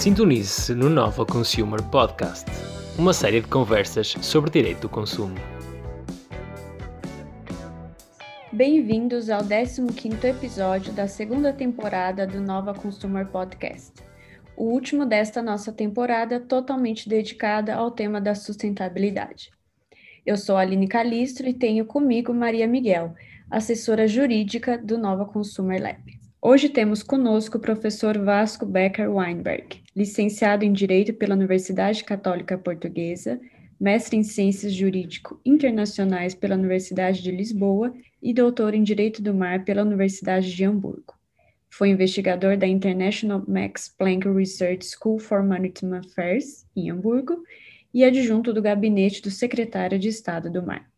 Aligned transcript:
Sintonize-se 0.00 0.74
no 0.74 0.88
Nova 0.88 1.26
Consumer 1.26 1.82
Podcast, 1.90 2.50
uma 2.98 3.12
série 3.12 3.42
de 3.42 3.48
conversas 3.48 4.16
sobre 4.22 4.50
direito 4.50 4.80
do 4.80 4.88
consumo. 4.88 5.34
Bem-vindos 8.50 9.28
ao 9.28 9.42
15º 9.42 10.24
episódio 10.24 10.90
da 10.94 11.06
segunda 11.06 11.52
temporada 11.52 12.26
do 12.26 12.40
Nova 12.40 12.72
Consumer 12.72 13.26
Podcast. 13.26 13.92
O 14.56 14.72
último 14.72 15.04
desta 15.04 15.42
nossa 15.42 15.70
temporada 15.70 16.40
totalmente 16.40 17.06
dedicada 17.06 17.74
ao 17.74 17.90
tema 17.90 18.22
da 18.22 18.34
sustentabilidade. 18.34 19.50
Eu 20.24 20.38
sou 20.38 20.56
Aline 20.56 20.88
Calistro 20.88 21.46
e 21.46 21.52
tenho 21.52 21.84
comigo 21.84 22.32
Maria 22.32 22.66
Miguel, 22.66 23.12
assessora 23.50 24.08
jurídica 24.08 24.78
do 24.78 24.96
Nova 24.96 25.26
Consumer 25.26 25.78
Lab. 25.78 26.19
Hoje 26.42 26.70
temos 26.70 27.02
conosco 27.02 27.58
o 27.58 27.60
professor 27.60 28.16
Vasco 28.16 28.64
Becker 28.64 29.14
Weinberg, 29.14 29.82
licenciado 29.94 30.64
em 30.64 30.72
Direito 30.72 31.12
pela 31.12 31.34
Universidade 31.34 32.02
Católica 32.02 32.56
Portuguesa, 32.56 33.38
mestre 33.78 34.16
em 34.16 34.22
Ciências 34.22 34.72
Jurídico 34.72 35.38
Internacionais 35.44 36.34
pela 36.34 36.54
Universidade 36.54 37.22
de 37.22 37.30
Lisboa 37.30 37.92
e 38.22 38.32
doutor 38.32 38.72
em 38.72 38.82
Direito 38.82 39.20
do 39.20 39.34
Mar 39.34 39.66
pela 39.66 39.82
Universidade 39.82 40.56
de 40.56 40.64
Hamburgo. 40.64 41.12
Foi 41.68 41.90
investigador 41.90 42.56
da 42.56 42.66
International 42.66 43.44
Max 43.46 43.94
Planck 43.98 44.26
Research 44.26 44.86
School 44.86 45.18
for 45.18 45.42
Maritime 45.42 45.98
Affairs, 45.98 46.64
em 46.74 46.90
Hamburgo, 46.90 47.36
e 47.92 48.02
adjunto 48.02 48.54
do 48.54 48.62
gabinete 48.62 49.20
do 49.20 49.30
secretário 49.30 49.98
de 49.98 50.08
Estado 50.08 50.50
do 50.50 50.62
Mar. 50.62 50.88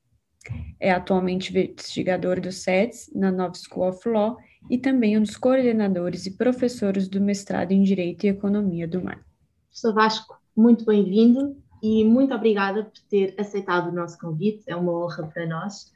É 0.78 0.92
atualmente 0.92 1.50
investigador 1.50 2.40
do 2.40 2.52
SETS 2.52 3.10
na 3.12 3.32
Nova 3.32 3.54
School 3.54 3.88
of 3.88 4.08
Law 4.08 4.36
e 4.70 4.78
também 4.78 5.18
um 5.18 5.22
dos 5.22 5.36
coordenadores 5.36 6.26
e 6.26 6.30
professores 6.30 7.08
do 7.08 7.20
mestrado 7.20 7.72
em 7.72 7.82
Direito 7.82 8.24
e 8.24 8.28
Economia 8.28 8.86
do 8.86 9.02
Mar. 9.02 9.24
Professor 9.68 9.94
Vasco, 9.94 10.38
muito 10.56 10.84
bem-vindo 10.84 11.56
e 11.82 12.04
muito 12.04 12.34
obrigada 12.34 12.84
por 12.84 13.00
ter 13.10 13.34
aceitado 13.38 13.88
o 13.88 13.94
nosso 13.94 14.18
convite, 14.18 14.62
é 14.66 14.76
uma 14.76 14.92
honra 14.92 15.26
para 15.26 15.46
nós. 15.46 15.92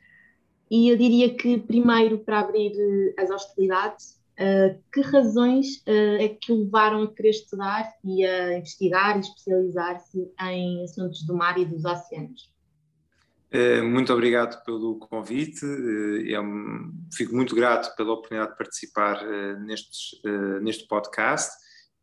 E 0.71 0.89
eu 0.89 0.97
diria 0.97 1.33
que, 1.35 1.59
primeiro, 1.59 2.19
para 2.19 2.41
abrir 2.41 2.73
eh, 2.75 3.23
as 3.23 3.31
hostilidades, 3.31 4.21
uh, 4.33 4.77
que 4.93 5.01
razões 5.01 5.77
uh, 5.87 6.21
é 6.21 6.29
que 6.29 6.53
o 6.53 6.65
levaram 6.65 7.03
a 7.03 7.15
querer 7.15 7.31
estudar 7.31 7.93
e 8.05 8.25
a 8.25 8.59
investigar 8.59 9.17
e 9.17 9.21
especializar-se 9.21 10.29
em 10.43 10.83
assuntos 10.83 11.25
do 11.25 11.35
mar 11.35 11.57
e 11.57 11.65
dos 11.65 11.85
oceanos? 11.85 12.56
Eh, 13.51 13.81
muito 13.81 14.13
obrigado 14.13 14.63
pelo 14.65 14.99
convite. 14.99 15.65
Eu 15.65 16.43
eh, 16.43 16.45
é 16.45 17.17
fico 17.17 17.35
muito 17.35 17.55
grato 17.55 17.95
pela 17.97 18.13
oportunidade 18.13 18.53
de 18.53 18.59
participar 18.59 19.23
eh, 19.23 19.57
neste, 19.61 20.21
neste 20.63 20.87
podcast 20.89 21.53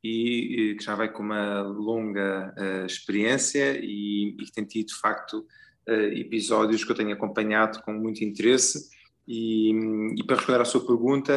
e 0.03 0.75
que 0.77 0.83
já 0.83 0.95
vai 0.95 1.11
com 1.11 1.23
uma 1.23 1.61
longa 1.61 2.53
experiência 2.85 3.79
e, 3.81 4.35
que 4.37 4.51
tem 4.51 4.65
tido, 4.65 4.87
de 4.87 4.99
facto, 4.99 5.45
episódios 5.87 6.83
que 6.83 6.91
eu 6.91 6.95
tenho 6.95 7.13
acompanhado 7.13 7.81
com 7.83 7.93
muito 7.93 8.21
interesse. 8.21 8.89
E, 9.25 9.71
e 10.17 10.23
para 10.25 10.35
responder 10.35 10.59
à 10.59 10.65
sua 10.65 10.85
pergunta, 10.85 11.33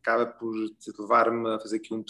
acaba 0.00 0.24
por 0.24 0.54
levar-me 1.00 1.48
a 1.48 1.58
fazer 1.58 1.78
aqui 1.78 1.92
um, 1.92 2.04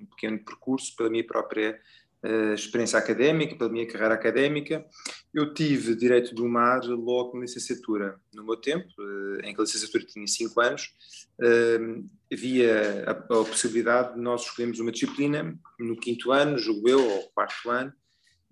um 0.00 0.06
pequeno 0.06 0.44
percurso 0.44 0.96
pela 0.96 1.10
minha 1.10 1.24
própria 1.24 1.80
uh, 2.24 2.54
experiência 2.54 2.98
académica, 2.98 3.56
pela 3.56 3.70
minha 3.70 3.86
carreira 3.86 4.14
académica. 4.14 4.84
Eu 5.32 5.52
tive 5.52 5.94
Direito 5.94 6.34
do 6.34 6.48
Mar 6.48 6.82
logo 6.84 7.34
na 7.34 7.42
licenciatura. 7.42 8.18
No 8.34 8.44
meu 8.44 8.56
tempo, 8.56 8.86
uh, 8.98 9.40
em 9.44 9.54
que 9.54 9.60
a 9.60 9.64
licenciatura 9.64 10.04
tinha 10.04 10.26
5 10.26 10.60
anos, 10.60 10.94
uh, 11.40 12.08
havia 12.32 13.04
a, 13.06 13.10
a, 13.10 13.14
possibilidade 13.44 14.14
de 14.14 14.20
nós 14.20 14.42
escolhermos 14.42 14.80
uma 14.80 14.92
disciplina 14.92 15.58
no 15.78 15.96
quinto 15.96 16.32
ano, 16.32 16.58
julgo 16.58 16.88
eu, 16.88 17.04
ou 17.04 17.30
quarto 17.34 17.70
ano, 17.70 17.92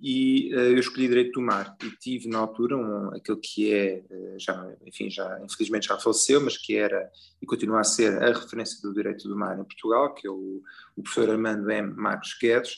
e 0.00 0.50
eu 0.50 0.76
escolhi 0.76 1.06
Direito 1.06 1.32
do 1.32 1.41
Mar 1.41 1.76
e 1.82 1.88
tive 1.92 2.28
na 2.28 2.38
altura 2.38 2.76
um, 2.76 3.14
aquele 3.14 3.38
que 3.38 3.72
é, 3.72 4.02
já, 4.38 4.75
enfim, 4.84 5.08
já 5.08 5.41
infelizmente 5.42 5.86
já 5.86 5.96
faleceu, 5.96 6.41
mas 6.41 6.58
que 6.58 6.76
era 6.76 7.08
e 7.41 7.46
continua 7.46 7.81
a 7.81 7.84
ser 7.84 8.20
a 8.20 8.26
referência 8.26 8.82
do 8.82 8.92
Direito 8.92 9.28
do 9.28 9.36
Mar 9.36 9.58
em 9.58 9.64
Portugal, 9.64 10.12
que 10.12 10.26
é 10.26 10.31
o, 10.31 10.60
o 10.96 11.02
professor 11.02 11.31
Armando 11.31 11.70
M. 11.70 11.94
Marcos 11.94 12.36
Guedes, 12.38 12.76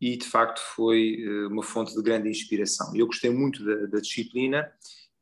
e 0.00 0.16
de 0.16 0.26
facto 0.26 0.60
foi 0.74 1.22
eh, 1.22 1.46
uma 1.46 1.62
fonte 1.62 1.94
de 1.94 2.02
grande 2.02 2.28
inspiração. 2.28 2.90
Eu 2.96 3.06
gostei 3.06 3.30
muito 3.30 3.62
da, 3.64 3.86
da 3.86 4.00
disciplina 4.00 4.72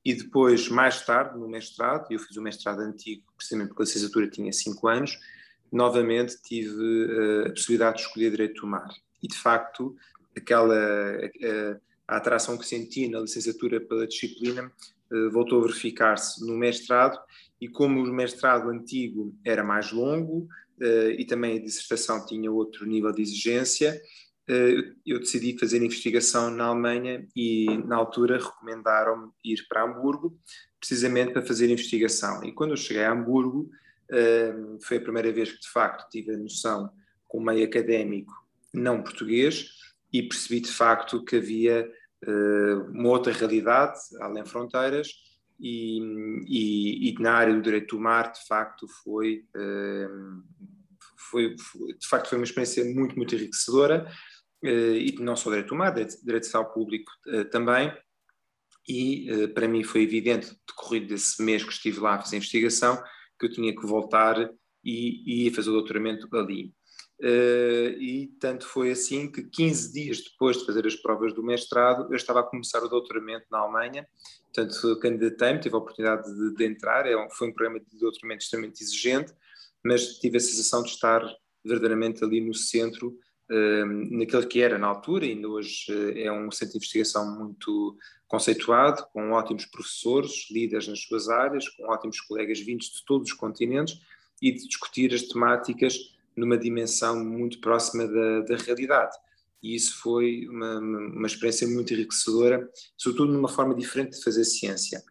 e 0.04 0.14
depois, 0.14 0.68
mais 0.68 1.04
tarde, 1.04 1.36
no 1.36 1.48
mestrado, 1.48 2.06
eu 2.10 2.18
fiz 2.18 2.36
o 2.36 2.42
mestrado 2.42 2.80
antigo, 2.80 3.24
precisamente 3.36 3.68
porque 3.68 3.82
a 3.82 3.86
licenciatura 3.86 4.30
tinha 4.30 4.52
cinco 4.52 4.86
anos, 4.86 5.18
novamente 5.70 6.40
tive 6.42 6.70
uh, 6.70 7.48
a 7.48 7.50
possibilidade 7.50 7.96
de 7.96 8.02
escolher 8.04 8.30
Direito 8.30 8.60
do 8.60 8.66
Mar. 8.68 8.88
E, 9.20 9.26
de 9.26 9.36
facto, 9.36 9.96
aquela 10.36 10.74
uh, 10.74 11.80
a 12.06 12.16
atração 12.16 12.56
que 12.56 12.64
senti 12.64 13.08
na 13.08 13.20
licenciatura 13.20 13.80
pela 13.80 14.06
disciplina 14.06 14.72
voltou 15.32 15.58
a 15.60 15.62
verificar-se 15.62 16.46
no 16.46 16.54
mestrado, 16.54 17.18
e 17.58 17.66
como 17.66 18.02
o 18.02 18.12
mestrado 18.12 18.68
antigo 18.68 19.34
era 19.42 19.64
mais 19.64 19.90
longo 19.90 20.46
e 21.16 21.24
também 21.24 21.56
a 21.56 21.62
dissertação 21.62 22.26
tinha 22.26 22.52
outro 22.52 22.86
nível 22.86 23.10
de 23.10 23.22
exigência, 23.22 23.88
eh, 23.90 24.02
eu 25.06 25.19
decidi 25.19 25.59
fazer 25.59 25.82
investigação 25.82 26.50
na 26.50 26.64
Alemanha 26.64 27.26
e, 27.36 27.66
na 27.86 27.97
altura, 27.97 28.38
recomendaram-me 28.38 29.31
ir 29.44 29.66
para 29.69 29.84
Hamburgo, 29.84 30.38
precisamente 30.81 31.32
para 31.32 31.44
fazer 31.44 31.70
investigação. 31.70 32.42
E 32.42 32.53
quando 32.53 32.70
eu 32.70 32.76
cheguei 32.76 33.04
a 33.04 33.12
Hamburgo, 33.12 33.69
eh, 34.10 34.54
foi 34.81 34.97
a 34.97 35.00
primeira 35.00 35.31
vez 35.31 35.53
que, 35.53 35.60
de 35.60 35.69
facto, 35.69 36.08
tive 36.10 36.34
a 36.34 36.38
noção, 36.38 36.91
com 37.26 37.38
o 37.38 37.44
meio 37.44 37.64
académico 37.66 38.32
não 38.72 39.03
português, 39.03 39.70
e 40.10 40.22
percebi, 40.22 40.60
de 40.60 40.72
facto, 40.72 41.22
que 41.22 41.37
havia 41.37 41.87
eh, 42.26 42.75
uma 42.91 43.10
outra 43.10 43.32
realidade, 43.32 43.98
além 44.20 44.47
fronteiras, 44.47 45.08
e, 45.60 45.98
e, 46.47 47.10
e, 47.10 47.14
na 47.20 47.32
área 47.34 47.53
do 47.53 47.60
direito 47.60 47.97
do 47.97 48.03
mar, 48.03 48.32
de 48.32 48.47
facto, 48.47 48.87
foi, 49.03 49.44
foi, 51.16 51.56
de 51.56 52.06
facto, 52.08 52.28
foi 52.28 52.38
uma 52.38 52.44
experiência 52.44 52.84
muito, 52.84 53.16
muito 53.16 53.34
enriquecedora. 53.34 54.08
Eh, 54.62 54.98
e 54.98 55.16
não 55.20 55.36
só 55.36 55.50
direito 55.50 55.74
humano, 55.74 55.94
direito, 55.94 56.24
direito 56.24 56.56
ao 56.56 56.72
público 56.72 57.10
eh, 57.28 57.44
também, 57.44 57.92
e 58.88 59.30
eh, 59.30 59.46
para 59.48 59.69
mim 59.69 59.84
foi 59.84 60.02
evidente, 60.02 60.56
decorrido 60.66 61.08
desse 61.08 61.42
mês 61.42 61.62
que 61.62 61.72
estive 61.72 62.00
lá 62.00 62.14
a 62.14 62.20
fazer 62.20 62.36
investigação, 62.36 63.00
que 63.38 63.46
eu 63.46 63.52
tinha 63.52 63.74
que 63.74 63.86
voltar 63.86 64.50
e, 64.84 65.46
e 65.46 65.50
fazer 65.52 65.70
o 65.70 65.74
doutoramento 65.74 66.28
ali. 66.36 66.72
Uh, 67.20 67.98
e 67.98 68.28
tanto 68.38 68.64
foi 68.64 68.92
assim 68.92 69.28
que 69.28 69.42
15 69.42 69.92
dias 69.92 70.22
depois 70.22 70.56
de 70.56 70.64
fazer 70.64 70.86
as 70.86 70.94
provas 70.94 71.34
do 71.34 71.42
mestrado, 71.42 72.06
eu 72.12 72.16
estava 72.16 72.38
a 72.38 72.44
começar 72.44 72.80
o 72.80 72.88
doutoramento 72.88 73.44
na 73.50 73.58
Alemanha, 73.58 74.06
portanto 74.44 75.00
candidatei-me, 75.00 75.58
tive 75.58 75.75
a 75.75 75.78
oportunidade 75.78 76.32
de, 76.32 76.54
de 76.54 76.64
entrar, 76.64 77.06
é 77.06 77.16
um, 77.16 77.28
foi 77.28 77.48
um 77.48 77.52
programa 77.52 77.80
de 77.80 77.98
doutoramento 77.98 78.44
extremamente 78.44 78.84
exigente, 78.84 79.32
mas 79.84 80.20
tive 80.20 80.36
a 80.36 80.40
sensação 80.40 80.80
de 80.80 80.90
estar 80.90 81.20
verdadeiramente 81.64 82.22
ali 82.22 82.40
no 82.40 82.54
centro 82.54 83.19
naquele 84.10 84.47
que 84.47 84.60
era 84.60 84.78
na 84.78 84.86
altura, 84.86 85.25
ainda 85.25 85.48
hoje 85.48 85.86
eh, 85.88 86.25
é 86.25 86.32
um 86.32 86.50
centro 86.50 86.72
de 86.72 86.78
investigação 86.78 87.38
muito 87.38 87.97
conceituado, 88.26 89.06
com 89.12 89.32
ótimos 89.32 89.64
professores, 89.64 90.50
líderes 90.50 90.86
nas 90.86 91.00
suas 91.00 91.31
áreas, 91.31 91.66
com 91.70 91.84
ótimos 91.84 92.20
colegas 92.20 92.60
vindos 92.60 92.87
de 92.91 93.04
todos 93.06 93.31
os 93.31 93.37
continentes 93.37 93.98
e 94.42 94.53
de 94.53 94.66
discutir 94.66 95.14
as 95.14 95.22
temáticas 95.22 95.98
numa 96.37 96.58
dimensão 96.58 97.25
muito 97.25 97.58
próxima 97.60 98.06
da, 98.06 98.41
da 98.42 98.56
realidade. 98.56 99.16
E 99.62 99.75
isso 99.75 99.98
foi 100.00 100.47
uma, 100.47 100.78
uma 100.78 101.26
experiência 101.26 101.66
muito 101.66 101.92
enriquecedora, 101.92 102.69
sobretudo 102.97 103.32
numa 103.32 103.48
forma 103.48 103.75
diferente 103.75 104.16
de 104.16 104.22
fazer 104.22 104.44
ciência. 104.44 105.03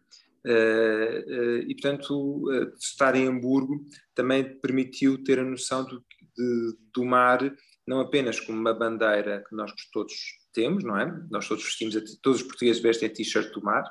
Uh, 0.46 0.50
uh, 0.50 1.58
e, 1.68 1.74
portanto, 1.74 2.44
estar 2.78 3.14
em 3.16 3.26
Hamburgo 3.26 3.84
também 4.14 4.58
permitiu 4.60 5.22
ter 5.22 5.40
a 5.40 5.44
noção 5.44 5.84
do, 5.84 6.02
de, 6.36 6.76
do 6.94 7.04
mar 7.04 7.40
não 7.88 8.00
apenas 8.00 8.38
como 8.38 8.60
uma 8.60 8.74
bandeira 8.74 9.42
que 9.48 9.56
nós 9.56 9.72
todos 9.90 10.14
temos, 10.52 10.84
não 10.84 10.96
é? 10.98 11.10
Nós 11.30 11.48
todos 11.48 11.64
vestimos, 11.64 11.94
todos 12.20 12.42
os 12.42 12.46
portugueses 12.46 12.82
vestem 12.82 13.08
a 13.08 13.12
t-shirt 13.12 13.50
do 13.52 13.62
mar, 13.62 13.82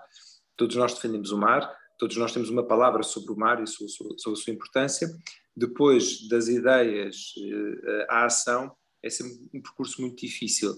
todos 0.56 0.76
nós 0.76 0.94
defendemos 0.94 1.32
o 1.32 1.38
mar, 1.38 1.76
todos 1.98 2.16
nós 2.16 2.32
temos 2.32 2.52
uma 2.52 2.66
palavra 2.66 3.02
sobre 3.02 3.34
o 3.34 3.36
mar 3.36 3.62
e 3.62 3.66
sobre, 3.66 3.92
sobre 4.20 4.40
a 4.40 4.44
sua 4.44 4.54
importância. 4.54 5.10
Depois 5.56 6.28
das 6.30 6.48
ideias 6.48 7.34
uh, 7.40 8.06
à 8.08 8.26
ação, 8.26 8.72
é 9.02 9.10
sempre 9.10 9.34
um 9.52 9.62
percurso 9.62 10.00
muito 10.00 10.18
difícil. 10.24 10.74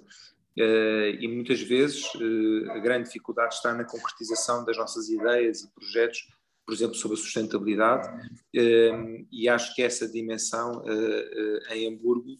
Uh, 0.57 1.11
e 1.19 1.27
muitas 1.27 1.61
vezes 1.61 2.05
uh, 2.15 2.71
a 2.71 2.79
grande 2.79 3.07
dificuldade 3.07 3.53
está 3.53 3.73
na 3.73 3.83
concretização 3.83 4.63
das 4.63 4.77
nossas 4.77 5.09
ideias 5.09 5.61
e 5.61 5.73
projetos, 5.73 6.19
por 6.65 6.73
exemplo, 6.73 6.95
sobre 6.95 7.17
a 7.17 7.19
sustentabilidade, 7.19 8.07
e 8.53 9.49
acho 9.49 9.73
que 9.73 9.81
essa 9.81 10.07
dimensão 10.07 10.83
em 11.71 11.87
Hamburgo 11.87 12.37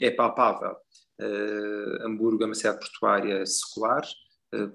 é 0.00 0.10
palpável. 0.10 0.76
Eh, 1.20 1.98
Hamburgo 2.02 2.42
é 2.42 2.46
uma 2.46 2.54
cidade 2.54 2.78
portuária 2.78 3.44
secular, 3.44 4.02
eh, 4.54 4.70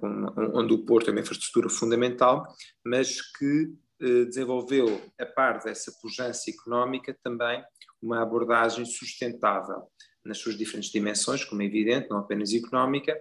onde 0.54 0.74
o 0.74 0.86
porto 0.86 1.10
é 1.10 1.12
uma 1.12 1.22
infraestrutura 1.22 1.70
fundamental, 1.70 2.46
mas 2.86 3.22
que 3.38 3.74
desenvolveu, 3.98 5.02
a 5.18 5.26
par 5.26 5.64
dessa 5.64 5.90
pujança 6.02 6.52
económica, 6.52 7.18
também 7.24 7.64
uma 8.02 8.22
abordagem 8.22 8.86
sustentável. 8.86 9.90
nas 10.24 10.40
suas 10.40 10.58
diferentes 10.58 10.92
dimensões, 10.92 11.46
como 11.46 11.62
é 11.62 11.66
evidente, 11.66 12.10
não 12.10 12.18
apenas 12.18 12.52
económica, 12.52 13.16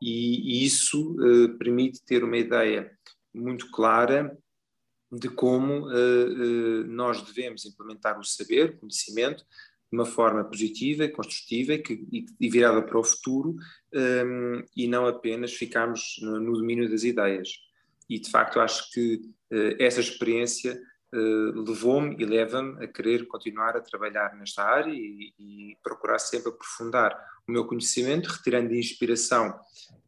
e, 0.00 0.60
e 0.60 0.64
isso 0.66 1.16
permite 1.58 2.04
ter 2.04 2.22
uma 2.22 2.36
ideia 2.36 2.92
muito 3.34 3.70
clara 3.70 4.36
de 5.10 5.30
como 5.30 5.88
nós 6.86 7.22
devemos 7.22 7.64
implementar 7.64 8.20
o 8.20 8.24
saber, 8.24 8.78
conhecimento, 8.78 9.42
de 9.90 9.98
uma 9.98 10.06
forma 10.06 10.44
positiva, 10.44 11.08
construtiva 11.08 11.76
que, 11.78 12.06
e, 12.12 12.26
e 12.38 12.48
virada 12.48 12.82
para 12.82 12.98
o 12.98 13.04
futuro, 13.04 13.56
um, 13.92 14.62
e 14.76 14.86
não 14.86 15.06
apenas 15.06 15.52
ficarmos 15.52 16.16
no, 16.22 16.40
no, 16.40 16.52
domínio 16.52 16.88
das 16.88 17.02
ideias. 17.02 17.50
E 18.08 18.20
de 18.20 18.30
facto 18.30 18.60
acho 18.60 18.90
que 18.92 19.20
uh, 19.52 19.76
essa 19.78 20.00
experiência 20.00 20.80
levou-me 21.12 22.14
e 22.20 22.24
leva-me 22.24 22.84
a 22.84 22.86
querer 22.86 23.26
continuar 23.26 23.76
a 23.76 23.80
trabalhar 23.80 24.36
nesta 24.36 24.62
área 24.62 24.92
e, 24.92 25.32
e, 25.38 25.76
procurar 25.82 26.18
sempre 26.20 26.50
aprofundar 26.50 27.12
o 27.48 27.52
meu 27.52 27.64
conhecimento, 27.66 28.28
retirando 28.28 28.74
inspiração 28.74 29.58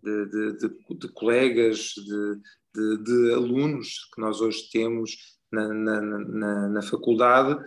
de, 0.03 0.27
de, 0.27 0.57
de, 0.59 0.97
de 0.97 1.09
colegas, 1.09 1.93
de, 1.97 2.41
de, 2.75 3.03
de, 3.03 3.35
alunos 3.35 4.09
que 4.15 4.21
nós 4.21 4.41
hoje 4.41 4.69
temos 4.71 5.17
na, 5.53 5.69
na, 5.69 6.01
na, 6.01 6.69
na, 6.69 6.83
faculdade, 6.83 7.63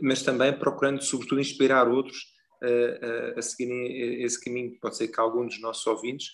mas 0.00 0.22
também 0.22 0.56
procurando, 0.56 1.02
sobretudo, 1.02 1.40
inspirar 1.40 1.88
outros 1.88 2.16
a, 2.62 3.36
a, 3.36 3.38
a 3.38 3.42
seguirem 3.42 4.22
esse 4.22 4.42
caminho. 4.42 4.78
Pode 4.80 4.96
ser 4.96 5.08
que 5.08 5.20
algum 5.20 5.46
dos 5.46 5.60
nossos 5.60 5.84
ouvintes, 5.86 6.28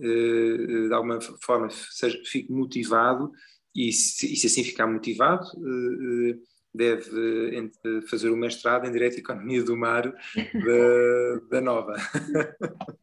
eh, 0.00 0.86
de 0.88 0.92
alguma 0.94 1.20
forma, 1.20 1.68
seja, 1.70 2.18
fique 2.24 2.50
motivado 2.50 3.30
e 3.74 3.92
se, 3.92 4.32
e 4.32 4.36
se 4.36 4.46
assim 4.46 4.64
ficar 4.64 4.86
motivado, 4.86 5.44
eh, 5.44 6.30
eh, 6.30 6.36
deve 6.74 7.70
fazer 8.10 8.28
o 8.28 8.36
mestrado 8.36 8.86
em 8.86 8.92
Direito 8.92 9.16
e 9.16 9.20
Economia 9.20 9.62
do 9.62 9.76
Mar 9.76 10.02
da, 10.04 11.40
da 11.50 11.60
Nova. 11.60 11.94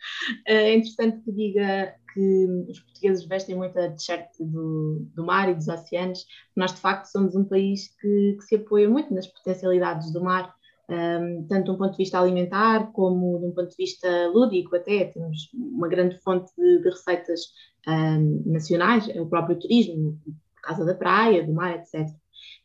É 0.45 0.73
interessante 0.75 1.23
que 1.23 1.31
diga 1.31 1.95
que 2.13 2.45
os 2.69 2.79
portugueses 2.79 3.25
vestem 3.25 3.55
muito 3.55 3.77
a 3.79 3.89
t-shirt 3.89 4.27
do, 4.39 5.07
do 5.15 5.25
mar 5.25 5.49
e 5.49 5.55
dos 5.55 5.67
oceanos. 5.67 6.25
Nós, 6.55 6.73
de 6.73 6.79
facto, 6.79 7.05
somos 7.07 7.35
um 7.35 7.43
país 7.43 7.87
que, 7.99 8.37
que 8.37 8.43
se 8.43 8.55
apoia 8.55 8.89
muito 8.89 9.13
nas 9.13 9.27
potencialidades 9.27 10.13
do 10.13 10.23
mar, 10.23 10.53
um, 10.89 11.45
tanto 11.47 11.65
de 11.65 11.71
um 11.71 11.77
ponto 11.77 11.91
de 11.91 11.97
vista 11.97 12.19
alimentar 12.19 12.91
como 12.91 13.39
de 13.39 13.45
um 13.47 13.51
ponto 13.51 13.69
de 13.69 13.77
vista 13.77 14.27
lúdico 14.27 14.75
até. 14.75 15.05
Temos 15.05 15.49
uma 15.53 15.87
grande 15.87 16.19
fonte 16.19 16.51
de, 16.57 16.83
de 16.83 16.89
receitas 16.89 17.41
um, 17.87 18.43
nacionais, 18.45 19.09
é 19.09 19.19
o 19.19 19.27
próprio 19.27 19.59
turismo, 19.59 20.19
por 20.55 20.61
causa 20.61 20.85
da 20.85 20.93
praia, 20.93 21.45
do 21.45 21.53
mar, 21.53 21.75
etc. 21.75 22.07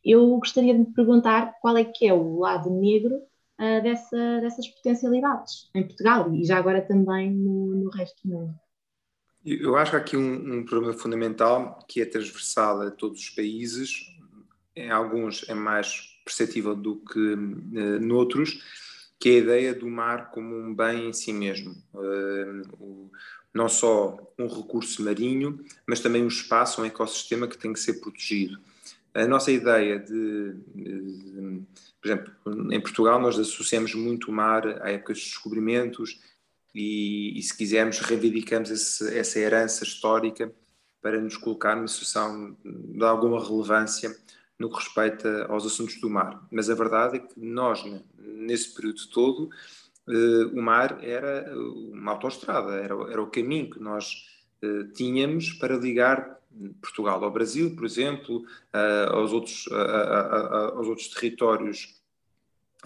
Eu 0.04 0.36
gostaria 0.36 0.74
de 0.74 0.80
me 0.80 0.92
perguntar 0.92 1.54
qual 1.60 1.76
é 1.76 1.84
que 1.84 2.06
é 2.06 2.12
o 2.12 2.38
lado 2.38 2.70
negro 2.70 3.14
uh, 3.16 3.82
dessa, 3.82 4.40
dessas 4.40 4.68
potencialidades 4.68 5.70
em 5.74 5.82
Portugal 5.82 6.32
e 6.34 6.44
já 6.44 6.58
agora 6.58 6.82
também 6.82 7.32
no, 7.32 7.74
no 7.74 7.90
resto 7.90 8.20
do 8.24 8.34
mundo. 8.34 8.54
Eu 9.44 9.76
acho 9.76 9.92
que 9.92 9.96
há 9.96 10.00
aqui 10.00 10.16
um, 10.16 10.58
um, 10.58 10.64
problema 10.64 10.92
fundamental 10.92 11.78
que 11.88 12.00
é 12.00 12.04
transversal 12.04 12.82
a 12.82 12.90
todos 12.90 13.20
os 13.20 13.30
países, 13.30 14.06
em 14.74 14.90
alguns 14.90 15.48
é 15.48 15.54
mais 15.54 16.18
perceptível 16.24 16.74
do 16.74 16.96
que 16.96 17.18
uh, 17.18 18.00
noutros, 18.00 18.62
que 19.18 19.30
é 19.30 19.32
a 19.32 19.38
ideia 19.38 19.74
do 19.74 19.88
mar 19.88 20.30
como 20.30 20.54
um 20.56 20.74
bem 20.74 21.08
em 21.08 21.12
si 21.12 21.32
mesmo. 21.32 21.72
Uh, 21.94 22.62
o, 22.78 23.10
não 23.52 23.68
só 23.68 24.16
um 24.38 24.46
recurso 24.46 25.02
marinho, 25.02 25.64
mas 25.86 26.00
também 26.00 26.22
um 26.22 26.28
espaço, 26.28 26.80
um 26.80 26.84
ecossistema 26.84 27.48
que 27.48 27.58
tem 27.58 27.72
que 27.72 27.80
ser 27.80 27.94
protegido. 27.94 28.58
A 29.14 29.26
nossa 29.26 29.50
ideia 29.50 29.98
de, 29.98 30.54
de, 30.74 31.62
por 32.00 32.08
exemplo, 32.08 32.32
em 32.72 32.80
Portugal 32.80 33.20
nós 33.20 33.38
associamos 33.38 33.94
muito 33.94 34.30
o 34.30 34.32
mar 34.32 34.66
a 34.82 34.90
épocas 34.90 35.18
de 35.18 35.24
descobrimentos 35.24 36.20
e, 36.74 37.38
e 37.38 37.42
se 37.42 37.56
quisermos, 37.56 37.98
reivindicamos 38.00 38.70
esse, 38.70 39.16
essa 39.16 39.38
herança 39.38 39.84
histórica 39.84 40.52
para 41.00 41.20
nos 41.20 41.36
colocar 41.36 41.76
numa 41.76 41.88
situação 41.88 42.56
de 42.64 43.04
alguma 43.04 43.44
relevância 43.44 44.16
no 44.58 44.68
que 44.68 44.76
respeita 44.76 45.46
aos 45.46 45.64
assuntos 45.64 46.00
do 46.00 46.10
mar. 46.10 46.46
Mas 46.50 46.68
a 46.68 46.74
verdade 46.74 47.16
é 47.16 47.20
que 47.20 47.40
nós, 47.40 47.84
nesse 48.18 48.74
período 48.74 49.06
todo, 49.12 49.50
eh, 50.08 50.44
o 50.52 50.60
mar 50.60 50.98
era 51.02 51.54
uma 51.56 52.12
autoestrada, 52.12 52.72
era, 52.74 52.94
era 53.10 53.22
o 53.22 53.30
caminho 53.30 53.70
que 53.70 53.78
nós 53.78 54.26
eh, 54.60 54.84
tínhamos 54.94 55.52
para 55.52 55.76
ligar 55.76 56.38
Portugal 56.82 57.22
ao 57.22 57.30
Brasil, 57.30 57.76
por 57.76 57.84
exemplo, 57.84 58.44
aos, 59.12 59.32
outros, 59.32 59.68
aos 60.74 60.88
outros 60.88 61.08
territórios 61.08 61.98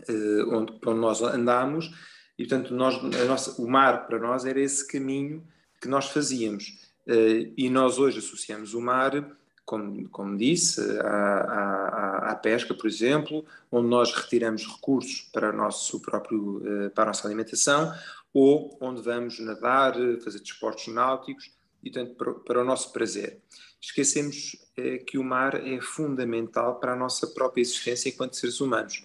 eh, 0.09 0.45
onde, 0.49 0.73
onde 0.85 1.01
nós 1.01 1.23
andámos 1.23 1.91
e, 2.39 2.47
portanto, 2.47 2.75
nós, 2.75 3.01
nossa, 3.27 3.61
o 3.61 3.69
mar 3.69 4.07
para 4.07 4.19
nós 4.19 4.45
era 4.45 4.61
esse 4.61 4.87
caminho 4.87 5.47
que 5.81 5.89
nós 5.89 6.09
fazíamos. 6.11 6.79
Uh, 7.07 7.53
e 7.57 7.69
nós 7.69 7.99
hoje 7.99 8.19
associamos 8.19 8.75
o 8.75 8.81
mar, 8.81 9.37
como, 9.65 10.09
como 10.09 10.37
disse, 10.37 10.81
à, 11.01 11.09
à, 11.09 12.31
à, 12.31 12.35
pesca, 12.37 12.75
por 12.75 12.87
exemplo, 12.87 13.45
onde 13.71 13.89
nós 13.89 14.15
retiramos 14.15 14.67
recursos 14.67 15.29
para, 15.33 15.53
nosso 15.53 16.01
próprio, 16.01 16.59
uh, 16.59 16.91
para 16.91 17.05
a 17.05 17.07
nossa 17.09 17.27
alimentação, 17.27 17.93
ou 18.33 18.77
onde 18.81 19.03
vamos 19.03 19.39
nadar, 19.41 19.95
fazer 20.25 20.41
desportos 20.41 20.87
náuticos, 20.89 21.51
e 21.83 21.91
tanto 21.91 22.15
para, 22.15 22.63
o 22.63 22.65
nosso 22.65 22.93
prazer. 22.93 23.41
Esquecemos 23.81 24.57
uh, 24.79 25.05
que 25.05 25.19
o 25.19 25.25
mar 25.25 25.67
é 25.67 25.81
fundamental 25.81 26.77
para 26.79 26.93
a 26.93 26.97
nossa 26.97 27.27
própria 27.27 27.61
existência 27.61 28.09
enquanto 28.09 28.37
seres 28.37 28.61
humanos 28.61 29.05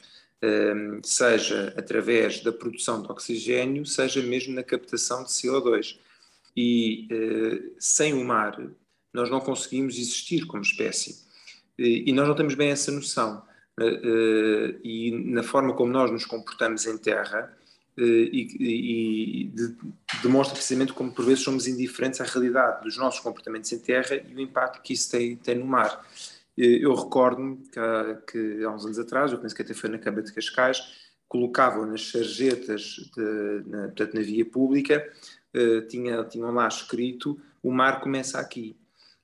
seja 1.03 1.73
através 1.75 2.41
da 2.41 2.51
produção 2.51 3.01
de 3.01 3.11
oxigênio, 3.11 3.85
seja 3.85 4.21
mesmo 4.21 4.53
na 4.53 4.63
captação 4.63 5.23
de 5.23 5.29
CO2. 5.29 5.97
E 6.55 7.07
eh, 7.11 7.71
sem 7.79 8.13
o 8.13 8.25
mar, 8.25 8.59
nós 9.13 9.29
não 9.29 9.39
conseguimos 9.39 9.95
existir 9.95 10.45
como 10.47 10.63
espécie. 10.63 11.27
E 11.77 12.11
nós 12.11 12.27
não 12.27 12.35
temos 12.35 12.55
bem 12.55 12.71
essa 12.71 12.91
noção. 12.91 13.43
Eh, 13.79 14.01
eh, 14.03 14.75
e 14.83 15.11
na 15.11 15.43
forma 15.43 15.73
como 15.75 15.91
nós 15.91 16.11
nos 16.11 16.25
comportamos 16.25 16.87
em 16.87 16.97
terra, 16.97 17.55
e, 17.99 18.47
e 18.59 19.43
de, 19.45 19.75
demonstra 20.21 20.53
precisamente 20.53 20.93
como 20.93 21.11
por 21.11 21.25
vezes 21.25 21.43
somos 21.43 21.65
indiferentes 21.65 22.21
à 22.21 22.25
realidade 22.25 22.83
dos 22.83 22.95
nossos 22.95 23.19
comportamentos 23.21 23.71
em 23.71 23.79
terra 23.79 24.15
e 24.15 24.35
o 24.35 24.39
impacto 24.39 24.83
que 24.83 24.93
isso 24.93 25.09
tem, 25.09 25.35
tem 25.35 25.55
no 25.55 25.65
mar. 25.65 26.05
Eu 26.57 26.95
recordo-me 26.95 27.57
que, 27.57 28.31
que, 28.31 28.63
há 28.63 28.71
uns 28.71 28.83
anos 28.83 28.97
atrás, 28.97 29.31
eu 29.31 29.37
penso 29.37 29.55
que 29.55 29.61
até 29.61 29.75
foi 29.75 29.91
na 29.91 29.99
Câmara 29.99 30.23
de 30.23 30.33
Cascais, 30.33 30.81
colocavam 31.27 31.85
nas 31.85 32.09
sarjetas, 32.09 33.11
de, 33.15 33.63
na, 33.67 33.83
portanto, 33.83 34.15
na 34.15 34.21
via 34.21 34.43
pública, 34.43 35.07
uh, 35.55 35.81
tinha, 35.87 36.23
tinham 36.23 36.51
lá 36.51 36.67
escrito 36.67 37.39
o 37.61 37.71
mar 37.71 38.01
começa 38.01 38.39
aqui. 38.39 38.75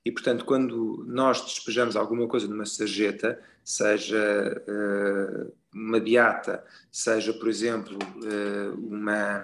E, 0.04 0.12
portanto, 0.12 0.44
quando 0.44 1.04
nós 1.08 1.40
despejamos 1.40 1.96
alguma 1.96 2.28
coisa 2.28 2.46
numa 2.46 2.66
sarjeta, 2.66 3.40
seja 3.64 4.62
uh, 4.68 5.52
uma 5.74 5.98
beata, 5.98 6.62
seja, 6.92 7.32
por 7.32 7.48
exemplo, 7.48 7.96
uh, 7.96 8.74
uma, 8.78 9.42